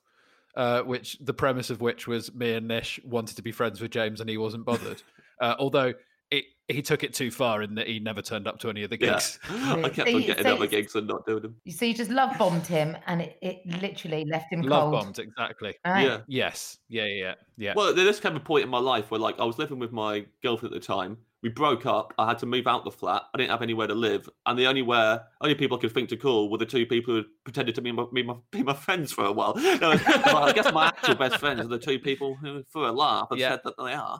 uh, 0.55 0.81
which 0.81 1.17
the 1.21 1.33
premise 1.33 1.69
of 1.69 1.81
which 1.81 2.07
was 2.07 2.33
me 2.33 2.53
and 2.53 2.67
Nish 2.67 2.99
wanted 3.05 3.35
to 3.35 3.41
be 3.43 3.51
friends 3.51 3.79
with 3.79 3.91
James 3.91 4.21
and 4.21 4.29
he 4.29 4.37
wasn't 4.37 4.65
bothered 4.65 5.01
uh, 5.41 5.55
although 5.59 5.93
it 6.31 6.45
he 6.67 6.81
took 6.81 7.03
it 7.03 7.13
too 7.13 7.29
far 7.31 7.61
in 7.61 7.75
that 7.75 7.85
he 7.87 7.99
never 7.99 8.21
turned 8.21 8.47
up 8.47 8.57
to 8.59 8.69
any 8.69 8.83
of 8.83 8.89
the 8.89 8.97
Yeah. 8.99 9.13
gigs 9.13 9.39
I 9.49 9.89
kept 9.89 9.95
So 10.09 10.15
on 10.15 10.21
you- 10.21 10.27
getting 10.27 10.43
so 10.43 10.55
other 10.55 10.67
gigs 10.67 10.95
and 10.95 11.05
not 11.07 11.25
doing 11.25 11.41
them. 11.41 11.55
So 11.69 11.83
you 11.85 11.93
just 11.93 12.09
love 12.11 12.37
bombed 12.37 12.65
him, 12.65 12.95
and 13.07 13.21
it, 13.21 13.37
it 13.41 13.57
literally 13.81 14.23
left 14.31 14.51
him 14.53 14.61
love 14.61 14.91
cold. 14.91 15.03
bombed 15.03 15.19
exactly 15.19 15.75
Right. 15.85 16.05
Yeah. 16.05 16.19
yes 16.27 16.77
yeah 16.87 17.03
yeah 17.05 17.23
yeah 17.23 17.33
yeah 17.57 17.73
Well, 17.75 17.93
there 17.93 18.05
just 18.05 18.21
came 18.23 18.35
a 18.37 18.39
point 18.39 18.63
in 18.63 18.69
my 18.69 18.79
life 18.79 19.11
where, 19.11 19.19
like, 19.19 19.39
I 19.39 19.43
was 19.43 19.57
living 19.59 19.79
with 19.79 19.91
my 19.91 20.25
girlfriend 20.41 20.73
at 20.73 20.81
the 20.81 20.85
time. 20.87 21.17
We 21.43 21.49
broke 21.49 21.85
up. 21.87 22.13
I 22.19 22.27
had 22.27 22.37
to 22.39 22.45
move 22.45 22.67
out 22.67 22.83
the 22.85 22.91
flat. 22.91 23.23
I 23.33 23.37
didn't 23.39 23.49
have 23.49 23.63
anywhere 23.63 23.87
to 23.87 23.95
live, 23.95 24.29
and 24.45 24.57
the 24.57 24.67
only 24.67 24.83
where 24.83 25.23
only 25.41 25.55
people 25.55 25.77
I 25.77 25.81
could 25.81 25.91
think 25.91 26.07
to 26.09 26.17
call 26.17 26.49
were 26.51 26.57
the 26.59 26.65
two 26.67 26.85
people 26.85 27.15
who 27.15 27.23
pretended 27.43 27.73
to 27.75 27.81
be 27.81 27.91
my, 27.91 28.05
be 28.13 28.21
my, 28.23 28.35
be 28.51 28.61
my 28.63 28.73
friends 28.75 29.11
for 29.11 29.25
a 29.25 29.31
while. 29.31 29.55
No, 29.81 29.89
well, 30.25 30.37
I 30.45 30.53
guess 30.53 30.71
my 30.71 30.87
actual 30.87 31.15
best 31.15 31.37
friends 31.37 31.59
are 31.61 31.67
the 31.67 31.79
two 31.79 31.97
people 31.99 32.35
who, 32.35 32.63
for 32.69 32.87
a 32.87 32.91
laugh, 32.91 33.27
have 33.31 33.39
Yeah. 33.39 33.49
said 33.51 33.61
that 33.65 33.73
they 33.83 33.91
are. 33.93 34.19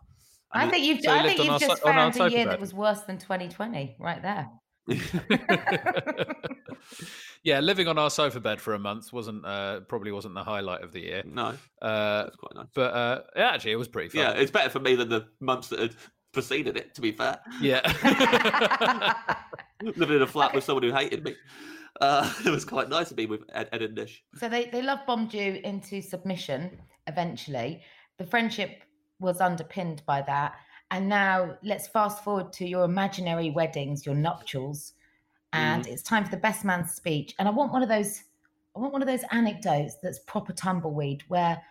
I 0.54 0.70
think 0.70 0.86
you've, 0.86 1.02
So 1.02 1.12
I 1.12 1.24
think 1.24 1.40
you've 1.40 1.50
our 1.50 1.60
just 1.60 1.78
so- 1.82 1.88
found 1.88 2.16
a 2.20 2.30
year 2.30 2.46
bed. 2.46 2.54
that 2.54 2.60
was 2.60 2.74
worse 2.74 3.02
than 3.02 3.18
2020, 3.18 3.96
right 4.00 4.22
there. 4.22 4.50
yeah, 7.44 7.60
living 7.60 7.88
on 7.88 7.98
our 7.98 8.10
sofa 8.10 8.40
bed 8.40 8.60
for 8.62 8.74
a 8.74 8.80
month 8.80 9.12
wasn't 9.14 9.46
uh, 9.46 9.82
probably 9.82 10.12
wasn't 10.12 10.34
the 10.34 10.44
highlight 10.44 10.82
of 10.84 10.92
the 10.92 11.00
year. 11.02 11.24
No, 11.26 11.54
Uh, 11.82 12.24
that's 12.24 12.36
quite 12.36 12.56
nice. 12.56 12.68
but 12.74 12.94
uh, 12.94 13.22
yeah, 13.36 13.50
actually, 13.52 13.72
it 13.72 13.78
was 13.78 13.88
pretty 13.88 14.10
fun. 14.10 14.22
Yeah, 14.22 14.32
it's 14.32 14.52
better 14.52 14.70
for 14.70 14.80
me 14.80 14.96
than 14.96 15.10
the 15.10 15.28
months 15.40 15.68
that 15.70 15.80
had 15.80 15.96
preceded 16.34 16.78
it. 16.78 16.94
To 16.96 17.02
be 17.02 17.12
fair, 17.12 17.40
yeah. 17.62 17.82
living 19.84 20.18
in 20.18 20.22
a 20.22 20.28
flat 20.28 20.54
with 20.54 20.64
someone 20.64 20.84
who 20.84 20.92
hated 20.94 21.24
me, 21.24 21.36
uh, 22.02 22.32
it 22.46 22.50
was 22.50 22.66
quite 22.66 22.90
nice 22.90 23.10
to 23.10 23.16
be 23.16 23.26
with 23.26 23.42
Ed, 23.54 23.70
Ed 23.72 23.82
and 23.84 23.96
Nish. 23.96 24.24
So 24.36 24.50
they, 24.50 24.66
they 24.66 24.82
love 24.82 25.00
bombed 25.08 25.34
you 25.34 25.60
into 25.64 26.02
submission 26.02 26.80
eventually. 27.08 27.82
The 28.20 28.26
friendship 28.26 28.84
was 29.22 29.40
underpinned 29.40 30.02
by 30.06 30.22
that. 30.24 30.56
And 30.90 31.08
now 31.08 31.58
let's 31.64 31.88
fast 31.88 32.24
forward 32.24 32.52
to 32.54 32.68
your 32.68 32.84
imaginary 32.84 33.50
weddings, 33.52 34.06
your 34.06 34.16
nuptials. 34.16 34.94
And 35.54 35.86
it's 35.88 36.02
time 36.02 36.24
for 36.26 36.32
the 36.32 36.38
best 36.38 36.66
man's 36.66 36.92
speech. 36.92 37.34
And 37.40 37.48
I 37.48 37.52
want 37.52 37.72
one 37.72 37.84
of 37.84 37.90
those, 37.90 38.24
I 38.76 38.80
want 38.80 38.92
one 38.94 39.02
of 39.02 39.08
those 39.08 39.24
anecdotes 39.32 39.96
that's 40.02 40.20
proper 40.20 40.54
tumbleweed 40.54 41.24
where 41.30 41.62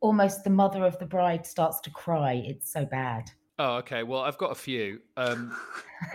almost 0.00 0.44
the 0.44 0.50
mother 0.50 0.84
of 0.86 0.98
the 0.98 1.06
bride 1.06 1.46
starts 1.46 1.80
to 1.80 1.90
cry. 1.90 2.42
It's 2.46 2.72
so 2.72 2.84
bad. 2.86 3.30
oh, 3.58 3.76
okay. 3.76 4.02
Well, 4.02 4.20
I've 4.20 4.38
got 4.38 4.50
a 4.52 4.54
few. 4.54 5.00
Um, 5.16 5.54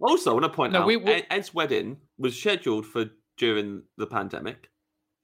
Also, 0.00 0.30
I 0.30 0.32
want 0.34 0.44
to 0.44 0.48
point 0.50 0.72
No, 0.72 0.80
out 0.80 0.86
we- 0.86 0.96
we- 0.96 1.24
Ed's 1.30 1.52
wedding 1.52 1.98
was 2.18 2.38
scheduled 2.38 2.86
for 2.86 3.06
during 3.36 3.82
the 3.98 4.06
pandemic. 4.06 4.70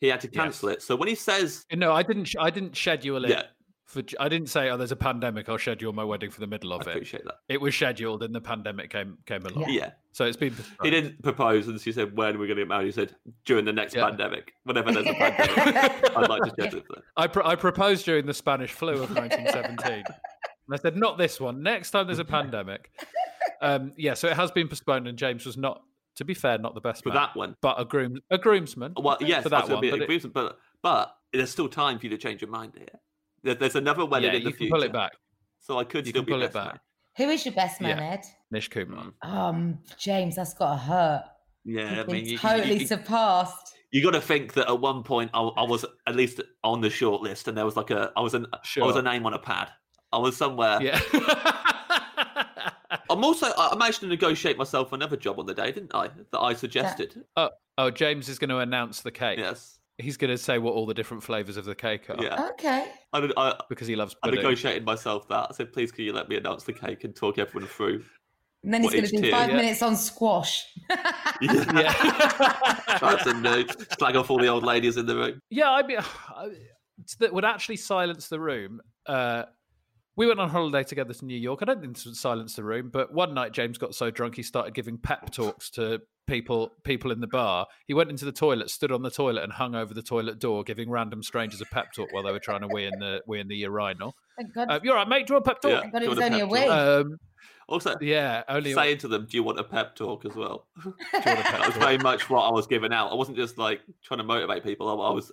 He 0.00 0.09
had 0.09 0.21
to 0.23 0.28
cancel 0.28 0.68
it. 0.68 0.83
So 0.83 0.95
when 0.97 1.09
he 1.09 1.14
says, 1.14 1.64
no, 1.73 1.92
I 1.92 2.02
didn't. 2.02 2.35
I 2.38 2.50
didn't 2.50 2.76
schedule 2.76 3.25
it. 3.25 3.30
Yeah. 3.30 3.42
For, 3.88 4.02
j- 4.02 4.16
I 4.21 4.28
didn't 4.28 4.50
say, 4.50 4.68
"Oh, 4.68 4.76
there's 4.76 4.92
a 4.92 4.97
pandemic. 4.97 5.49
I'll 5.49 5.57
schedule 5.57 5.95
my 5.95 6.04
wedding 6.04 6.30
for 6.30 6.40
the 6.40 6.47
middle 6.47 6.75
I 6.75 6.76
of 6.76 6.83
it." 6.87 6.90
appreciate 6.90 7.25
that. 7.25 7.37
It 7.49 7.59
was 7.61 7.75
scheduled, 7.75 8.23
and 8.23 8.35
the 8.35 8.40
pandemic 8.40 8.90
came 8.90 9.16
came 9.25 9.47
along. 9.47 9.71
Yeah. 9.71 9.92
So 10.12 10.26
it's 10.26 10.37
been. 10.37 10.54
He 10.83 10.90
didn't 10.90 11.23
propose, 11.23 11.68
and 11.68 11.80
she 11.80 11.92
said, 11.92 12.14
"When 12.14 12.37
are 12.37 12.38
we 12.38 12.47
going 12.47 12.57
to 12.59 12.62
get 12.64 12.68
married?" 12.68 12.85
He 12.87 12.92
said, 12.92 13.16
"During 13.47 13.64
the 13.64 13.73
next 13.73 13.95
Yeah. 13.95 14.04
pandemic, 14.07 14.52
whenever 14.64 14.92
there's 14.92 15.07
a 15.07 15.14
pandemic, 15.14 16.16
I'd 16.16 16.28
like 16.28 16.42
to 16.42 16.50
schedule 16.50 16.80
it." 16.80 16.85
That." 16.90 17.02
I, 17.16 17.26
pro- 17.28 17.47
I 17.47 17.57
proposed 17.57 18.04
during 18.04 18.26
the 18.26 18.35
Spanish 18.35 18.73
flu 18.73 18.92
of 18.92 19.11
1917. 19.16 19.92
and 20.04 20.04
I 20.71 20.76
said, 20.76 20.97
not 20.99 21.16
this 21.16 21.40
one. 21.40 21.62
Next 21.62 21.90
time 21.92 22.07
there's 22.07 22.18
a 22.18 22.25
pandemic. 22.26 22.90
Um, 23.62 23.92
yeah, 23.97 24.12
so 24.14 24.28
it 24.28 24.35
has 24.37 24.50
been 24.50 24.68
postponed, 24.68 25.09
and 25.09 25.16
James 25.16 25.47
was 25.47 25.57
not, 25.57 25.83
to 26.16 26.25
be 26.26 26.35
fair, 26.35 26.59
not 26.59 26.75
the 26.75 26.80
best 26.83 27.02
For 27.04 27.09
man, 27.09 27.16
that 27.16 27.35
one. 27.37 27.57
but 27.62 27.80
a 27.80 27.87
groom, 27.87 28.18
a 28.30 28.37
groomsman. 28.37 28.92
Well, 29.00 29.16
yes, 29.21 29.42
for 29.45 29.49
that 29.49 29.66
that 29.66 29.73
one. 29.73 29.80
be 29.80 29.90
But, 29.90 30.00
a 30.00 30.02
it- 30.02 30.04
agreement, 30.04 30.35
but 30.35 30.59
but 30.83 31.16
there's 31.33 31.50
still 31.50 31.68
time 31.68 31.99
for 31.99 32.04
you 32.07 32.11
to 32.11 32.18
change 32.18 32.42
your 32.42 32.50
mind 32.50 32.75
here. 32.76 32.87
There- 33.42 33.54
There's 33.54 33.76
another 33.76 34.04
wedding 34.04 34.30
yeah, 34.33 34.37
in 34.38 34.45
the 34.45 34.50
you 34.50 34.52
can 34.54 34.59
future, 34.59 34.75
pull 34.75 34.83
it 34.83 34.92
back. 34.92 35.12
so 35.61 35.78
I 35.78 35.85
could 35.85 36.07
You 36.07 36.11
still 36.11 36.23
can 36.23 36.26
be 36.26 36.33
pull 36.33 36.42
it 36.42 36.47
best 36.52 36.54
man. 36.54 36.66
back. 36.75 36.80
Who 37.18 37.28
is 37.30 37.45
your 37.45 37.54
best 37.54 37.80
man, 37.80 37.99
Yeah. 37.99 38.11
Ed? 38.12 38.21
Nish 38.50 38.68
Kumar. 38.68 39.12
Um, 39.23 39.78
James, 39.99 40.37
that's 40.37 40.54
got 40.54 40.71
to 40.73 40.76
hurt. 40.78 41.25
Yeah, 41.64 41.83
I 41.83 41.97
You've 41.97 42.07
mean, 42.07 42.07
been 42.07 42.25
you, 42.26 42.30
you- 42.33 42.38
totally 42.38 42.78
you- 42.80 42.87
surpassed. 42.87 43.75
you 43.90 44.02
got 44.02 44.12
to 44.12 44.21
think 44.21 44.52
that 44.54 44.68
at 44.68 44.80
one 44.80 45.02
point 45.02 45.30
I, 45.35 45.40
I 45.40 45.64
was 45.64 45.85
at 46.07 46.14
least 46.16 46.40
on 46.64 46.80
the 46.80 46.90
short 46.90 47.23
list, 47.23 47.49
and 47.49 47.57
there 47.59 47.64
was 47.64 47.76
like 47.76 47.90
a 47.90 48.12
I 48.16 48.21
was 48.21 48.35
an 48.35 48.47
I 48.52 48.85
was 48.85 48.97
a 48.97 49.02
name 49.02 49.26
on 49.26 49.35
a 49.35 49.38
pad. 49.38 49.71
I 50.12 50.18
was 50.18 50.37
somewhere. 50.37 50.78
Yeah. 50.80 51.00
I'm 53.11 53.25
also 53.25 53.47
I 53.57 53.75
managed 53.76 54.00
to 54.00 54.07
negotiate 54.07 54.57
myself 54.57 54.92
another 54.92 55.16
job 55.16 55.38
on 55.38 55.47
the 55.47 55.54
day, 55.54 55.73
didn't 55.73 55.95
I? 55.95 56.09
That 56.33 56.38
I 56.40 56.54
suggested. 56.54 57.23
oh, 57.37 57.50
oh, 57.76 57.90
James 57.90 58.28
is 58.28 58.38
going 58.38 58.50
to 58.50 58.59
announce 58.59 59.00
the 59.02 59.11
cake. 59.11 59.38
Yes. 59.38 59.77
He's 59.99 60.17
going 60.17 60.31
to 60.31 60.38
say 60.38 60.59
what 60.59 60.75
all 60.75 60.87
the 60.87 60.95
different 60.95 61.23
flavors 61.23 61.57
of 61.57 61.64
the 61.64 61.75
cake 61.75 62.09
are. 62.09 62.23
Yeah. 62.23 62.49
Okay. 62.50 62.87
I, 63.12 63.31
I, 63.37 63.61
Because 63.69 63.88
he 63.88 63.97
loves 63.97 64.14
I 64.23 64.28
pudding. 64.28 64.43
negotiated 64.43 64.85
myself 64.85 65.28
that. 65.28 65.49
I 65.50 65.55
said, 65.55 65.73
please, 65.73 65.90
can 65.90 66.05
you 66.05 66.12
let 66.12 66.28
me 66.28 66.37
announce 66.37 66.62
the 66.64 66.73
cake 66.73 67.05
and 67.05 67.14
talk 67.14 67.38
everyone 67.38 67.69
through? 67.69 68.05
And 68.62 68.75
then 68.75 68.83
he's 68.83 68.93
going 68.93 69.05
to 69.05 69.11
do 69.11 69.23
tier, 69.23 69.31
five 69.31 69.50
yeah. 69.50 69.57
minutes 69.57 69.83
on 69.83 69.97
squash. 69.97 70.64
Yeah. 71.40 71.93
That's 73.00 73.26
a 73.26 73.35
new 73.35 73.64
slag 73.97 74.17
off 74.17 74.31
all 74.31 74.38
the 74.38 74.49
old 74.49 74.64
ladies 74.64 74.97
in 74.97 75.07
the 75.07 75.14
room. 75.17 75.40
Yeah, 75.50 75.71
I 75.71 75.87
mean, 75.87 75.99
I- 76.28 76.50
that 77.21 77.33
would 77.33 77.45
actually 77.45 77.76
silence 77.76 78.28
the 78.28 78.40
room. 78.40 78.81
Uh, 79.07 79.45
we 80.17 80.26
went 80.26 80.40
on 80.40 80.49
holiday 80.49 80.83
together 80.83 81.14
to 81.14 81.25
New 81.25 81.38
York. 81.38 81.61
I 81.62 81.64
don't 81.64 81.81
think 81.81 81.95
this 81.95 82.07
would 82.07 82.17
silence 82.17 82.55
the 82.55 82.64
room, 82.64 82.90
but 82.93 83.12
one 83.14 83.35
night 83.35 83.52
James 83.52 83.78
got 83.78 83.95
so 83.95 84.11
drunk 84.11 84.35
he 84.35 84.43
started 84.43 84.75
giving 84.75 84.99
pep 84.99 85.31
talks 85.31 85.71
to 85.71 86.00
people 86.28 86.70
people 86.85 87.11
in 87.11 87.20
the 87.20 87.26
bar. 87.26 87.66
He 87.87 87.94
went 87.94 88.11
into 88.11 88.25
the 88.25 88.32
toilet, 88.32 88.70
stood 88.70 88.92
on 88.92 89.02
the 89.02 89.11
toilet, 89.11 89.42
and 89.42 89.52
hung 89.52 89.75
over 89.75 89.92
the 89.92 90.02
toilet 90.02 90.38
door, 90.38 90.62
giving 90.62 90.88
random 90.88 91.23
strangers 91.23 91.61
a 91.61 91.66
pep 91.66 91.92
talk 91.92 92.12
while 92.12 92.23
they 92.23 92.30
were 92.30 92.38
trying 92.38 92.61
to 92.61 92.68
wee 92.68 92.85
in 92.85 92.99
the 93.00 93.23
wee 93.26 93.40
in 93.40 93.49
the 93.49 93.56
urinal. 93.56 94.14
Thank 94.37 94.54
God. 94.54 94.70
Uh, 94.70 94.80
You're 94.85 94.94
right, 94.94 95.08
mate. 95.08 95.26
Do 95.26 95.32
you 95.32 95.35
want 95.37 95.47
a 95.47 95.50
pep 95.50 95.61
talk? 95.62 95.80
Thank 95.80 95.92
God 95.92 95.99
do 96.00 96.04
it 96.04 96.08
was 96.11 96.18
a 96.18 96.25
only 96.25 96.40
a 96.40 96.47
pep 96.47 96.52
wee. 96.52 96.68
Um, 96.68 97.18
Also, 97.70 97.97
yeah, 98.00 98.44
only 98.49 98.73
saying 98.73 98.99
to 98.99 99.08
them, 99.08 99.26
do 99.28 99.37
you 99.37 99.42
want 99.42 99.58
a 99.58 99.64
pep 99.64 99.94
talk 99.94 100.25
as 100.25 100.35
well? 100.35 100.66
do 100.82 100.88
you 100.88 100.94
want 101.12 101.40
a 101.40 101.42
pep 101.42 101.58
That 101.58 101.66
was 101.66 101.76
very 101.76 101.99
much 101.99 102.30
what 102.30 102.40
I 102.40 102.50
was 102.50 102.66
giving 102.66 102.94
out. 102.94 103.11
I 103.12 103.14
wasn't 103.14 103.37
just 103.37 103.58
like 103.58 103.80
trying 104.02 104.18
to 104.18 104.25
motivate 104.25 104.64
people. 104.64 104.88
I, 104.88 105.08
I 105.08 105.12
was 105.12 105.30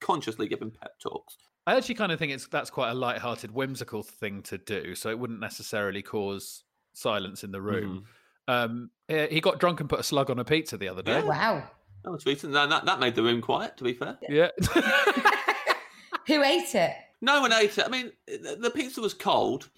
consciously 0.00 0.48
giving 0.48 0.72
pep 0.72 0.98
talks. 1.00 1.36
I 1.64 1.76
actually 1.76 1.94
kind 1.94 2.10
of 2.10 2.18
think 2.18 2.32
it's 2.32 2.48
that's 2.48 2.70
quite 2.70 2.90
a 2.90 2.94
light-hearted, 2.94 3.52
whimsical 3.52 4.02
thing 4.02 4.42
to 4.42 4.58
do. 4.58 4.94
So 4.96 5.10
it 5.10 5.18
wouldn't 5.18 5.40
necessarily 5.40 6.02
cause 6.02 6.64
silence 6.92 7.44
in 7.44 7.52
the 7.52 7.60
room. 7.60 8.04
Um, 8.48 8.90
he 9.08 9.40
got 9.40 9.58
drunk 9.58 9.80
and 9.80 9.88
put 9.88 10.00
a 10.00 10.02
slug 10.02 10.30
on 10.30 10.38
a 10.38 10.44
pizza 10.44 10.76
the 10.76 10.88
other 10.88 11.02
day. 11.02 11.22
Wow. 11.22 11.62
That 12.04 12.10
was 12.10 12.24
recent. 12.24 12.52
That, 12.52 12.68
that, 12.70 12.84
that 12.84 13.00
made 13.00 13.14
the 13.14 13.22
room 13.22 13.40
quiet, 13.40 13.76
to 13.78 13.84
be 13.84 13.92
fair. 13.92 14.16
Yeah. 14.28 14.50
Who 16.26 16.42
ate 16.42 16.74
it? 16.74 16.92
No 17.20 17.40
one 17.40 17.52
ate 17.52 17.78
it. 17.78 17.84
I 17.84 17.88
mean, 17.88 18.12
the, 18.26 18.56
the 18.60 18.70
pizza 18.70 19.00
was 19.00 19.14
cold. 19.14 19.68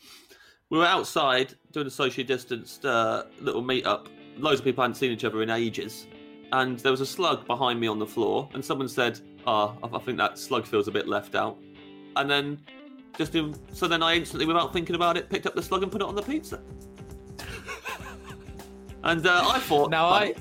We 0.71 0.79
were 0.79 0.85
outside 0.85 1.55
doing 1.73 1.87
a 1.87 1.91
socially 1.91 2.25
distanced 2.25 2.85
uh, 2.85 3.25
little 3.41 3.63
meet-up. 3.63 4.09
Loads 4.37 4.61
of 4.61 4.65
people 4.65 4.83
hadn't 4.83 4.97
seen 4.97 5.11
each 5.11 5.25
other 5.25 5.43
in 5.43 5.51
ages. 5.51 6.07
And 6.53 6.79
there 6.81 6.93
was 6.93 7.01
a 7.01 7.07
slug 7.07 7.47
behind 7.47 7.81
me 7.81 7.87
on 7.87 7.99
the 7.99 8.07
floor. 8.07 8.49
And 8.53 8.65
someone 8.65 8.89
said, 8.89 9.21
oh, 9.47 9.77
I 9.83 9.97
I 9.97 9.99
think 10.01 10.19
that 10.19 10.39
slug 10.39 10.67
feels 10.67 10.89
a 10.89 10.91
bit 10.91 11.09
left 11.09 11.35
out. 11.35 11.59
And 12.17 12.29
then, 12.31 12.61
just 13.17 13.35
in, 13.35 13.55
so 13.73 13.89
then 13.89 14.03
I 14.03 14.17
instantly, 14.17 14.47
without 14.47 14.73
thinking 14.73 14.97
about 14.97 15.17
it, 15.17 15.31
picked 15.31 15.47
up 15.47 15.55
the 15.55 15.63
slug 15.63 15.83
and 15.83 15.91
put 15.93 16.03
it 16.03 16.09
on 16.09 16.15
the 16.15 16.23
pizza. 16.23 16.61
And 19.05 19.27
uh, 19.27 19.45
I 19.49 19.59
thought, 19.61 19.91
Now 19.91 20.07
I- 20.09 20.35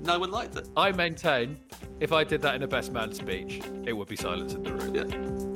no 0.00 0.18
one 0.18 0.30
liked 0.30 0.56
it. 0.56 0.68
I 0.76 0.92
maintain 0.92 1.56
if 2.00 2.12
I 2.12 2.22
did 2.24 2.42
that 2.42 2.54
in 2.54 2.62
a 2.62 2.68
best 2.68 2.92
man 2.92 3.12
speech, 3.12 3.60
it 3.84 3.92
would 3.92 4.08
be 4.08 4.16
silence 4.16 4.54
in 4.54 4.62
the 4.62 4.72
room. 4.74 4.94
Yeah. 4.94 5.55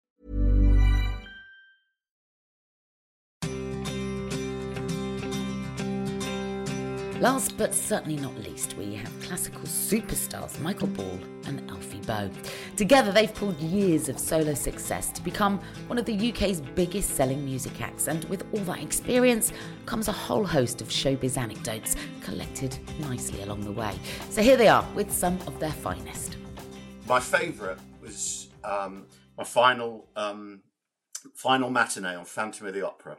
Last 7.21 7.55
but 7.55 7.71
certainly 7.75 8.19
not 8.19 8.35
least, 8.39 8.75
we 8.77 8.95
have 8.95 9.21
classical 9.21 9.61
superstars 9.61 10.59
Michael 10.59 10.87
Ball 10.87 11.19
and 11.45 11.69
Alfie 11.69 11.99
Boe. 11.99 12.31
Together, 12.75 13.11
they've 13.11 13.31
pulled 13.31 13.59
years 13.59 14.09
of 14.09 14.17
solo 14.17 14.55
success 14.55 15.11
to 15.11 15.21
become 15.21 15.61
one 15.85 15.99
of 15.99 16.05
the 16.05 16.31
UK's 16.31 16.61
biggest 16.61 17.11
selling 17.11 17.45
music 17.45 17.79
acts, 17.79 18.07
and 18.07 18.25
with 18.25 18.43
all 18.51 18.61
that 18.61 18.81
experience 18.81 19.53
comes 19.85 20.07
a 20.07 20.11
whole 20.11 20.43
host 20.43 20.81
of 20.81 20.87
showbiz 20.87 21.37
anecdotes 21.37 21.95
collected 22.23 22.75
nicely 23.01 23.43
along 23.43 23.61
the 23.65 23.71
way. 23.71 23.93
So 24.31 24.41
here 24.41 24.57
they 24.57 24.67
are 24.67 24.83
with 24.95 25.11
some 25.11 25.37
of 25.45 25.59
their 25.59 25.73
finest. 25.73 26.37
My 27.07 27.19
favourite 27.19 27.77
was 28.01 28.49
um, 28.63 29.05
my 29.37 29.43
final 29.43 30.07
um, 30.15 30.61
final 31.35 31.69
matinee 31.69 32.15
on 32.15 32.25
Phantom 32.25 32.65
of 32.65 32.73
the 32.73 32.83
Opera, 32.83 33.17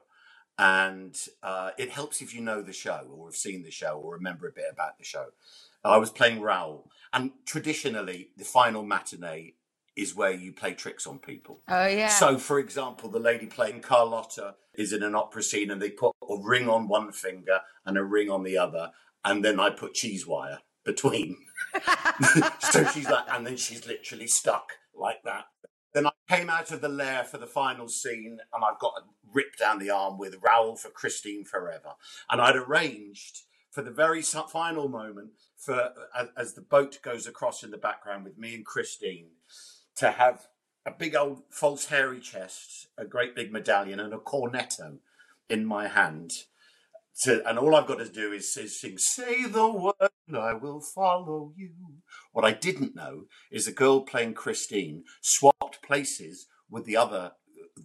and 0.59 1.17
uh, 1.43 1.71
it 1.79 1.91
helps 1.91 2.21
if 2.21 2.35
you 2.35 2.41
know 2.41 2.63
the 2.63 2.73
show 2.73 3.09
or 3.15 3.29
have 3.29 3.37
seen 3.37 3.63
the 3.63 3.71
show 3.71 3.99
or 3.99 4.15
remember 4.15 4.47
a 4.47 4.53
bit 4.53 4.67
about 4.71 4.99
the 4.99 5.05
show. 5.05 5.27
I 5.85 5.97
was 5.97 6.11
playing 6.11 6.41
Raoul, 6.41 6.89
and 7.13 7.33
traditionally, 7.45 8.31
the 8.37 8.45
final 8.45 8.85
matinee 8.85 9.55
is 9.97 10.15
where 10.15 10.31
you 10.31 10.53
play 10.53 10.75
tricks 10.75 11.07
on 11.07 11.19
people. 11.19 11.61
Oh 11.69 11.87
yeah. 11.87 12.09
So, 12.09 12.39
for 12.39 12.59
example, 12.59 13.11
the 13.11 13.19
lady 13.19 13.47
playing 13.47 13.81
Carlotta 13.81 14.55
is 14.75 14.93
in 14.93 15.03
an 15.03 15.15
opera 15.15 15.43
scene, 15.43 15.71
and 15.71 15.83
they 15.83 15.91
put 15.91 16.15
a 16.23 16.37
ring 16.41 16.69
on 16.69 16.89
one 16.89 17.13
finger 17.13 17.61
and 17.85 17.99
a 17.99 18.05
ring 18.05 18.31
on 18.31 18.43
the 18.43 18.57
other, 18.57 18.93
and 19.25 19.45
then 19.45 19.59
I 19.59 19.71
put 19.71 19.95
cheese 19.95 20.27
wire 20.27 20.61
between. 20.85 21.37
so 22.61 22.85
she's 22.87 23.09
like, 23.09 23.25
and 23.29 23.47
then 23.47 23.57
she's 23.57 23.87
literally 23.87 24.27
stuck 24.27 24.73
like 24.95 25.23
that. 25.25 25.47
Came 26.29 26.49
out 26.49 26.71
of 26.71 26.81
the 26.81 26.89
lair 26.89 27.25
for 27.25 27.39
the 27.39 27.47
final 27.47 27.89
scene, 27.89 28.39
and 28.53 28.65
I've 28.65 28.79
got 28.79 28.95
a 28.99 29.03
rip 29.33 29.57
down 29.57 29.79
the 29.79 29.91
arm 29.91 30.19
with 30.19 30.37
Raoul 30.43 30.77
for 30.77 30.89
Christine 30.89 31.45
Forever, 31.45 31.95
and 32.31 32.41
I'd 32.41 32.57
arranged 32.57 33.43
for 33.71 33.83
the 33.83 33.91
very 33.91 34.23
final 34.23 34.89
moment 34.89 35.31
for 35.57 35.93
as 36.37 36.53
the 36.53 36.61
boat 36.61 36.99
goes 37.03 37.27
across 37.27 37.63
in 37.63 37.71
the 37.71 37.79
background 37.79 38.25
with 38.25 38.37
me 38.37 38.55
and 38.55 38.67
Christine 38.67 39.29
to 39.97 40.11
have 40.13 40.49
a 40.85 40.91
big 40.91 41.15
old 41.15 41.43
false 41.51 41.87
hairy 41.87 42.21
chest, 42.21 42.89
a 42.99 43.05
great 43.05 43.35
big 43.35 43.53
medallion, 43.53 44.01
and 44.01 44.13
a 44.13 44.19
cornetto 44.19 44.99
in 45.49 45.65
my 45.65 45.89
hand. 45.89 46.45
To, 47.21 47.47
and 47.47 47.59
all 47.59 47.75
I've 47.75 47.87
got 47.87 47.99
to 47.99 48.09
do 48.09 48.33
is, 48.33 48.57
is 48.57 48.81
sing, 48.81 48.97
say 48.99 49.47
the 49.47 49.69
word, 49.69 50.11
and 50.27 50.37
I 50.37 50.55
will 50.55 50.81
follow 50.81 51.53
you. 51.57 51.71
What 52.33 52.45
I 52.45 52.53
didn't 52.53 52.97
know 52.97 53.25
is 53.51 53.67
the 53.67 53.73
girl 53.73 54.01
playing 54.01 54.35
Christine 54.35 55.05
swapped 55.21 55.83
places 55.83 56.47
with 56.71 56.85
the 56.85 56.97
other, 56.97 57.33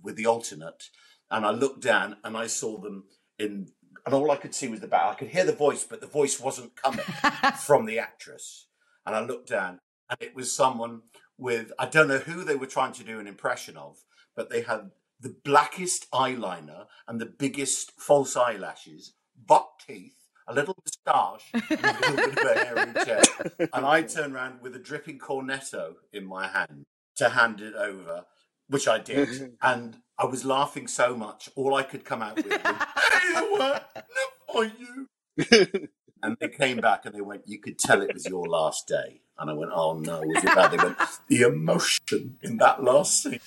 with 0.02 0.16
the 0.16 0.26
alternate. 0.26 0.86
And 1.30 1.46
I 1.46 1.52
looked 1.52 1.82
down 1.82 2.18
and 2.24 2.38
I 2.38 2.48
saw 2.48 2.80
them 2.80 3.04
in, 3.38 3.68
and 4.06 4.16
all 4.16 4.32
I 4.32 4.38
could 4.38 4.56
see 4.56 4.70
was 4.70 4.80
the 4.80 4.88
back. 4.88 5.06
I 5.06 5.16
could 5.16 5.30
hear 5.30 5.44
the 5.44 5.52
voice, 5.52 5.84
but 5.84 6.00
the 6.00 6.08
voice 6.08 6.40
wasn't 6.40 6.76
coming 6.76 7.06
from 7.66 7.86
the 7.86 8.00
actress. 8.00 8.68
And 9.06 9.16
I 9.16 9.20
looked 9.20 9.50
down 9.50 9.80
and 10.10 10.22
it 10.22 10.36
was 10.36 10.56
someone 10.56 11.02
with, 11.38 11.72
I 11.78 11.86
don't 11.86 12.08
know 12.08 12.20
who 12.20 12.44
they 12.44 12.56
were 12.56 12.66
trying 12.66 12.94
to 12.94 13.04
do 13.04 13.20
an 13.20 13.28
impression 13.28 13.76
of, 13.78 13.98
but 14.36 14.50
they 14.50 14.62
had 14.62 14.92
the 15.20 15.36
blackest 15.44 16.10
eyeliner 16.12 16.86
and 17.08 17.20
the 17.20 17.26
biggest 17.26 17.92
false 18.00 18.36
eyelashes, 18.36 19.14
buck 19.46 19.80
teeth, 19.86 20.16
a 20.48 20.54
little 20.54 20.76
moustache, 20.86 21.50
and 21.54 21.64
a 21.72 22.12
little 22.12 22.32
bit 22.32 22.38
of 22.38 22.46
a 22.46 22.66
hairy 22.66 23.06
chest. 23.06 23.32
And 23.74 23.86
I 23.86 24.02
turned 24.04 24.34
around 24.34 24.62
with 24.62 24.76
a 24.76 24.80
dripping 24.80 25.20
cornetto 25.20 25.96
in 26.14 26.26
my 26.26 26.48
hand 26.48 26.86
to 27.18 27.30
hand 27.30 27.62
it 27.62 27.74
over, 27.76 28.26
which 28.68 28.88
I 28.88 29.00
did. 29.00 29.56
And 29.62 29.98
I 30.18 30.26
was 30.26 30.46
laughing 30.46 30.88
so 30.88 31.16
much, 31.16 31.50
all 31.56 31.76
I 31.76 31.84
could 31.84 32.06
come 32.06 32.22
out 32.22 32.38
with 32.38 32.48
was, 32.48 32.60
"Hey, 32.64 33.34
the 33.34 33.48
word, 33.54 33.82
not 33.96 34.52
for 34.52 34.64
you." 34.66 35.88
And 36.24 36.38
they 36.40 36.50
came 36.50 36.78
back 36.78 37.06
and 37.06 37.14
they 37.14 37.22
went, 37.22 37.44
You 37.48 37.60
could 37.60 37.78
tell 37.78 38.02
it 38.02 38.14
was 38.14 38.26
your 38.28 38.46
last 38.46 38.88
day. 38.88 39.22
And 39.40 39.50
I 39.50 39.54
went, 39.54 39.72
Oh 39.74 39.98
no, 39.98 40.22
was 40.22 40.44
it 40.44 40.56
bad? 40.56 40.72
They 40.72 40.78
went, 40.78 40.98
The 41.28 41.42
emotion 41.42 42.38
in 42.42 42.58
that 42.58 42.84
last 42.84 43.24
scene. 43.24 43.40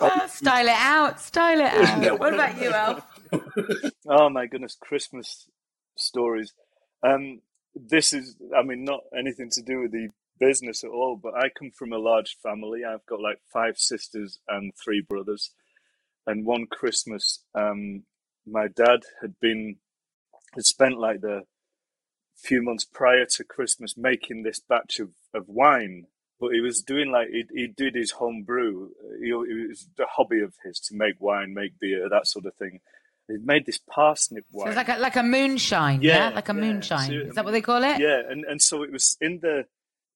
Oh, 0.00 0.26
style 0.26 0.66
it 0.66 0.76
out. 0.76 1.20
Style 1.20 1.60
it 1.60 1.72
out. 1.72 2.02
Yeah, 2.02 2.12
what 2.12 2.34
about 2.34 2.60
you, 2.60 2.70
Elf? 2.70 3.04
oh 4.08 4.28
my 4.28 4.46
goodness, 4.46 4.76
Christmas 4.80 5.48
stories. 5.96 6.52
Um, 7.02 7.40
this 7.74 8.12
is, 8.12 8.36
I 8.56 8.62
mean, 8.62 8.84
not 8.84 9.00
anything 9.16 9.50
to 9.52 9.62
do 9.62 9.80
with 9.80 9.92
the 9.92 10.08
business 10.38 10.84
at 10.84 10.90
all, 10.90 11.18
but 11.20 11.34
I 11.34 11.48
come 11.48 11.70
from 11.70 11.92
a 11.92 11.98
large 11.98 12.36
family. 12.42 12.82
I've 12.84 13.06
got 13.06 13.20
like 13.20 13.40
five 13.52 13.78
sisters 13.78 14.38
and 14.48 14.72
three 14.82 15.00
brothers. 15.00 15.50
And 16.26 16.46
one 16.46 16.66
Christmas, 16.66 17.40
um, 17.54 18.04
my 18.46 18.68
dad 18.68 19.00
had 19.20 19.38
been, 19.40 19.76
had 20.54 20.64
spent 20.64 20.98
like 20.98 21.20
the 21.20 21.42
few 22.44 22.62
months 22.62 22.84
prior 22.84 23.26
to 23.26 23.44
Christmas 23.44 23.96
making 23.96 24.42
this 24.42 24.60
batch 24.60 25.00
of, 25.00 25.10
of 25.32 25.48
wine. 25.48 26.06
But 26.40 26.52
he 26.52 26.60
was 26.60 26.82
doing 26.82 27.10
like, 27.10 27.28
he, 27.28 27.44
he 27.54 27.66
did 27.66 27.94
his 27.94 28.12
home 28.12 28.42
brew. 28.42 28.90
He, 29.20 29.30
it 29.30 29.68
was 29.68 29.88
a 29.98 30.04
hobby 30.06 30.40
of 30.40 30.54
his 30.64 30.78
to 30.80 30.94
make 30.94 31.14
wine, 31.20 31.54
make 31.54 31.78
beer, 31.78 32.08
that 32.08 32.26
sort 32.26 32.46
of 32.46 32.54
thing. 32.54 32.80
He 33.28 33.36
made 33.42 33.64
this 33.64 33.78
parsnip 33.78 34.44
wine. 34.50 34.72
So 34.72 34.76
like 34.76 34.88
a, 34.88 34.98
like 34.98 35.16
a 35.16 35.22
moonshine, 35.22 36.02
yeah, 36.02 36.30
like 36.34 36.48
a 36.48 36.54
yeah. 36.54 36.60
moonshine. 36.60 37.06
So, 37.06 37.28
Is 37.28 37.34
that 37.36 37.44
what 37.44 37.52
they 37.52 37.62
call 37.62 37.82
it? 37.82 37.98
Yeah, 37.98 38.20
and, 38.28 38.44
and 38.44 38.60
so 38.60 38.82
it 38.82 38.92
was 38.92 39.16
in 39.20 39.40
the 39.40 39.64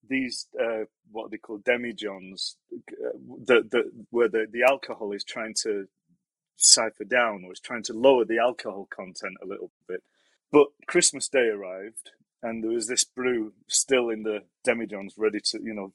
these 0.08 0.46
uh, 0.60 0.84
what 1.10 1.30
they 1.30 1.38
call 1.38 1.58
demijohns, 1.58 2.56
uh, 2.72 3.16
the, 3.46 3.62
the 3.70 3.90
where 4.10 4.28
the, 4.28 4.46
the 4.50 4.62
alcohol 4.62 5.12
is 5.12 5.24
trying 5.24 5.54
to 5.62 5.86
cipher 6.56 7.04
down 7.04 7.44
or 7.44 7.52
is 7.52 7.60
trying 7.60 7.82
to 7.84 7.92
lower 7.92 8.24
the 8.24 8.38
alcohol 8.38 8.86
content 8.94 9.36
a 9.42 9.46
little 9.46 9.70
bit. 9.86 10.02
But 10.50 10.68
Christmas 10.86 11.28
Day 11.28 11.48
arrived, 11.48 12.10
and 12.42 12.62
there 12.62 12.70
was 12.70 12.86
this 12.86 13.04
brew 13.04 13.52
still 13.68 14.10
in 14.10 14.22
the 14.22 14.40
demijohns, 14.66 15.12
ready 15.16 15.40
to 15.40 15.60
you 15.62 15.74
know 15.74 15.92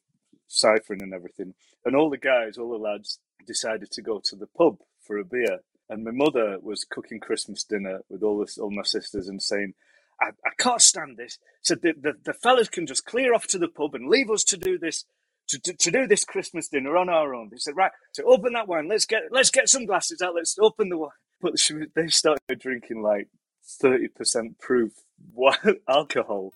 ciphering 0.48 1.02
and 1.02 1.14
everything. 1.14 1.54
And 1.86 1.96
all 1.96 2.10
the 2.10 2.18
guys, 2.18 2.58
all 2.58 2.72
the 2.72 2.78
lads, 2.78 3.20
decided 3.46 3.92
to 3.92 4.02
go 4.02 4.20
to 4.24 4.36
the 4.36 4.48
pub 4.48 4.78
for 5.02 5.18
a 5.18 5.26
beer. 5.26 5.60
And 5.90 6.04
my 6.04 6.12
mother 6.12 6.58
was 6.62 6.86
cooking 6.86 7.20
Christmas 7.20 7.64
dinner 7.64 8.00
with 8.10 8.24
all 8.24 8.40
this, 8.40 8.58
all 8.58 8.72
my 8.72 8.84
sisters, 8.84 9.28
and 9.28 9.42
saying, 9.42 9.74
I, 10.22 10.30
I 10.46 10.52
can't 10.58 10.82
stand 10.82 11.18
this. 11.18 11.38
So 11.62 11.76
the, 11.76 11.94
the, 12.00 12.14
the 12.24 12.34
fellas 12.34 12.70
can 12.70 12.88
just 12.88 13.06
clear 13.06 13.34
off 13.34 13.48
to 13.48 13.58
the 13.58 13.68
pub 13.68 13.94
and 13.94 14.08
leave 14.08 14.30
us 14.30 14.44
to 14.46 14.58
do 14.58 14.78
this 14.78 15.06
to, 15.50 15.60
to, 15.60 15.74
to 15.74 15.92
do 15.92 16.08
this 16.08 16.24
Christmas 16.24 16.70
dinner 16.70 16.96
on 16.96 17.10
our 17.10 17.36
own. 17.36 17.50
They 17.52 17.58
said, 17.58 17.76
right, 17.76 17.92
so 18.14 18.24
open 18.26 18.54
that 18.54 18.68
wine. 18.68 18.88
Let's 18.88 19.06
get 19.06 19.24
let's 19.32 19.52
get 19.52 19.68
some 19.70 19.86
glasses 19.86 20.22
out. 20.22 20.36
Let's 20.36 20.58
open 20.60 20.90
the 20.90 20.98
wine. 20.98 21.10
But 21.42 21.56
they 21.96 22.08
started 22.08 22.60
drinking 22.60 23.02
like 23.02 23.28
thirty 23.66 24.08
percent 24.08 24.60
proof 24.60 24.94
alcohol, 25.90 26.54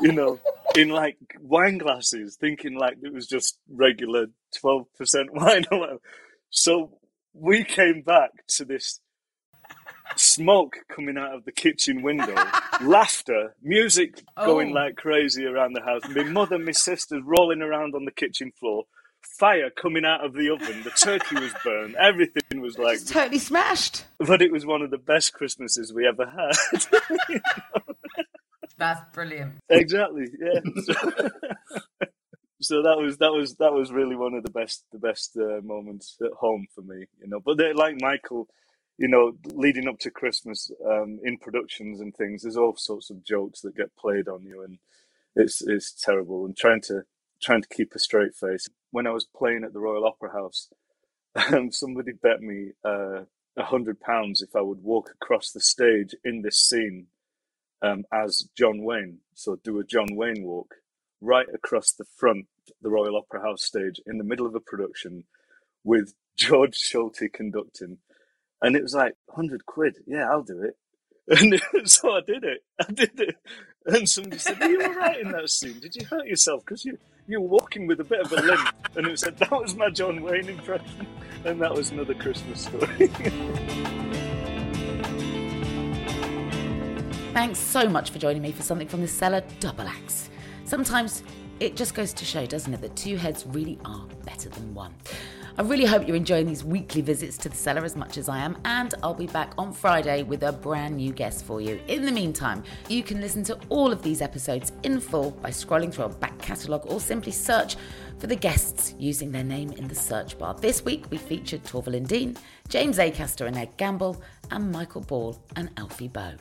you 0.00 0.12
know, 0.12 0.38
in 0.76 0.88
like 0.88 1.16
wine 1.40 1.78
glasses, 1.78 2.36
thinking 2.36 2.76
like 2.78 2.96
it 3.02 3.12
was 3.12 3.26
just 3.26 3.58
regular 3.70 4.26
twelve 4.58 4.86
percent 4.96 5.30
wine 5.32 5.64
or 5.70 5.80
whatever. 5.80 6.00
So 6.50 6.98
we 7.32 7.64
came 7.64 8.02
back 8.02 8.30
to 8.56 8.64
this 8.64 9.00
smoke 10.16 10.76
coming 10.94 11.16
out 11.18 11.34
of 11.34 11.44
the 11.44 11.52
kitchen 11.52 12.02
window, 12.02 12.34
laughter, 12.82 13.54
music 13.62 14.22
going 14.36 14.70
Oh. 14.70 14.74
like 14.80 14.96
crazy 14.96 15.44
around 15.44 15.72
the 15.72 15.80
house. 15.82 16.02
My 16.14 16.22
mother, 16.24 16.58
my 16.58 16.72
sisters 16.72 17.22
rolling 17.24 17.62
around 17.62 17.94
on 17.94 18.04
the 18.04 18.12
kitchen 18.12 18.52
floor, 18.58 18.84
fire 19.24 19.70
coming 19.70 20.04
out 20.04 20.24
of 20.24 20.34
the 20.34 20.50
oven. 20.50 20.82
The 20.82 20.90
turkey 20.90 21.36
was 21.36 21.52
burned. 21.64 21.96
Everything 21.96 22.60
was 22.60 22.78
like. 22.78 22.96
It's 22.96 23.10
totally 23.10 23.38
smashed. 23.38 24.04
But 24.18 24.42
it 24.42 24.52
was 24.52 24.64
one 24.66 24.82
of 24.82 24.90
the 24.90 24.98
best 24.98 25.32
Christmases 25.32 25.92
we 25.92 26.06
ever 26.06 26.26
had. 26.26 27.40
That's 28.78 29.00
brilliant. 29.12 29.54
exactly. 29.68 30.26
Yeah. 30.38 30.60
So, 30.82 30.94
so 32.60 32.82
that 32.82 32.98
was 32.98 33.18
that 33.18 33.32
was 33.32 33.54
that 33.56 33.72
was 33.72 33.92
really 33.92 34.16
one 34.16 34.34
of 34.34 34.42
the 34.42 34.50
best 34.50 34.84
the 34.92 34.98
best 34.98 35.36
uh, 35.36 35.60
moments 35.62 36.16
at 36.22 36.32
home 36.32 36.66
for 36.74 36.82
me. 36.82 37.06
You 37.20 37.28
know, 37.28 37.40
but 37.40 37.58
like 37.76 38.00
Michael, 38.00 38.48
you 38.98 39.08
know, 39.08 39.32
leading 39.46 39.88
up 39.88 39.98
to 40.00 40.10
Christmas 40.10 40.70
um, 40.84 41.20
in 41.24 41.38
productions 41.38 42.00
and 42.00 42.14
things, 42.14 42.42
there's 42.42 42.56
all 42.56 42.76
sorts 42.76 43.10
of 43.10 43.24
jokes 43.24 43.60
that 43.60 43.76
get 43.76 43.96
played 43.96 44.28
on 44.28 44.44
you, 44.44 44.62
and 44.62 44.78
it's 45.36 45.62
it's 45.62 45.92
terrible. 45.92 46.44
And 46.44 46.56
trying 46.56 46.80
to 46.82 47.02
trying 47.40 47.62
to 47.62 47.68
keep 47.68 47.94
a 47.94 47.98
straight 47.98 48.34
face. 48.34 48.68
When 48.94 49.08
I 49.08 49.10
was 49.10 49.26
playing 49.36 49.64
at 49.64 49.72
the 49.72 49.80
Royal 49.80 50.06
Opera 50.06 50.30
House, 50.32 50.68
um, 51.52 51.72
somebody 51.72 52.12
bet 52.12 52.40
me 52.40 52.70
uh, 52.84 53.22
a 53.56 53.64
hundred 53.64 53.98
pounds 53.98 54.40
if 54.40 54.54
I 54.54 54.60
would 54.60 54.84
walk 54.84 55.10
across 55.10 55.50
the 55.50 55.58
stage 55.58 56.14
in 56.24 56.42
this 56.42 56.60
scene 56.60 57.08
um, 57.82 58.04
as 58.12 58.48
John 58.56 58.84
Wayne. 58.84 59.18
So 59.34 59.56
do 59.64 59.80
a 59.80 59.84
John 59.84 60.14
Wayne 60.14 60.44
walk 60.44 60.76
right 61.20 61.48
across 61.52 61.90
the 61.90 62.04
front, 62.16 62.46
the 62.82 62.88
Royal 62.88 63.16
Opera 63.16 63.42
House 63.42 63.64
stage, 63.64 64.00
in 64.06 64.16
the 64.18 64.22
middle 64.22 64.46
of 64.46 64.54
a 64.54 64.60
production, 64.60 65.24
with 65.82 66.14
George 66.36 66.76
Schulte 66.76 67.32
conducting. 67.32 67.98
And 68.62 68.76
it 68.76 68.82
was 68.82 68.94
like, 68.94 69.14
100 69.26 69.66
quid. 69.66 69.96
Yeah, 70.06 70.30
I'll 70.30 70.44
do 70.44 70.62
it. 70.62 70.76
And 71.28 71.60
so 71.84 72.12
I 72.12 72.20
did 72.20 72.44
it. 72.44 72.62
I 72.80 72.92
did 72.92 73.18
it. 73.18 73.36
And 73.86 74.08
somebody 74.08 74.38
said, 74.38 74.60
Are 74.62 74.70
you 74.70 74.82
all 74.82 74.94
right 74.94 75.20
in 75.20 75.30
that 75.32 75.50
scene? 75.50 75.78
Did 75.80 75.94
you 75.96 76.06
hurt 76.06 76.26
yourself? 76.26 76.64
Because 76.64 76.84
you, 76.84 76.98
you 77.26 77.40
were 77.40 77.48
walking 77.48 77.86
with 77.86 78.00
a 78.00 78.04
bit 78.04 78.20
of 78.20 78.32
a 78.32 78.36
limp. 78.36 78.68
And 78.96 79.06
it 79.06 79.18
said, 79.18 79.36
That 79.38 79.52
was 79.52 79.74
my 79.74 79.90
John 79.90 80.22
Wayne 80.22 80.48
impression. 80.48 81.06
And 81.44 81.60
that 81.60 81.74
was 81.74 81.90
another 81.90 82.14
Christmas 82.14 82.62
story. 82.62 83.08
Thanks 87.34 87.58
so 87.58 87.88
much 87.88 88.10
for 88.10 88.18
joining 88.18 88.42
me 88.42 88.52
for 88.52 88.62
something 88.62 88.86
from 88.86 89.00
the 89.00 89.08
cellar 89.08 89.42
double 89.58 89.88
acts. 89.88 90.30
Sometimes 90.64 91.24
it 91.60 91.76
just 91.76 91.94
goes 91.94 92.12
to 92.12 92.24
show, 92.24 92.46
doesn't 92.46 92.72
it, 92.72 92.80
that 92.80 92.94
two 92.96 93.16
heads 93.16 93.44
really 93.48 93.78
are 93.84 94.06
better 94.24 94.48
than 94.50 94.72
one. 94.72 94.94
I 95.56 95.62
really 95.62 95.84
hope 95.84 96.08
you're 96.08 96.16
enjoying 96.16 96.46
these 96.46 96.64
weekly 96.64 97.00
visits 97.00 97.38
to 97.38 97.48
the 97.48 97.54
cellar 97.56 97.84
as 97.84 97.94
much 97.94 98.18
as 98.18 98.28
I 98.28 98.38
am, 98.38 98.58
and 98.64 98.92
I'll 99.04 99.14
be 99.14 99.28
back 99.28 99.52
on 99.56 99.72
Friday 99.72 100.24
with 100.24 100.42
a 100.42 100.50
brand 100.50 100.96
new 100.96 101.12
guest 101.12 101.44
for 101.44 101.60
you. 101.60 101.80
In 101.86 102.04
the 102.04 102.10
meantime, 102.10 102.64
you 102.88 103.04
can 103.04 103.20
listen 103.20 103.44
to 103.44 103.58
all 103.68 103.92
of 103.92 104.02
these 104.02 104.20
episodes 104.20 104.72
in 104.82 104.98
full 104.98 105.30
by 105.30 105.50
scrolling 105.50 105.94
through 105.94 106.06
our 106.06 106.10
back 106.10 106.36
catalogue 106.38 106.90
or 106.90 106.98
simply 106.98 107.30
search 107.30 107.76
for 108.18 108.26
the 108.26 108.34
guests 108.34 108.96
using 108.98 109.30
their 109.30 109.44
name 109.44 109.70
in 109.70 109.86
the 109.86 109.94
search 109.94 110.36
bar. 110.38 110.54
This 110.54 110.84
week 110.84 111.04
we 111.10 111.18
featured 111.18 111.62
Torvill 111.62 112.04
Dean, 112.04 112.36
James 112.68 112.98
Acaster 112.98 113.46
and 113.46 113.56
Ed 113.56 113.76
Gamble, 113.76 114.20
and 114.50 114.72
Michael 114.72 115.02
Ball 115.02 115.40
and 115.54 115.70
Alfie 115.76 116.08
Boe. 116.08 116.34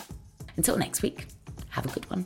Until 0.58 0.76
next 0.76 1.04
week, 1.04 1.28
have 1.70 1.86
a 1.86 1.90
good 1.90 2.10
one. 2.10 2.26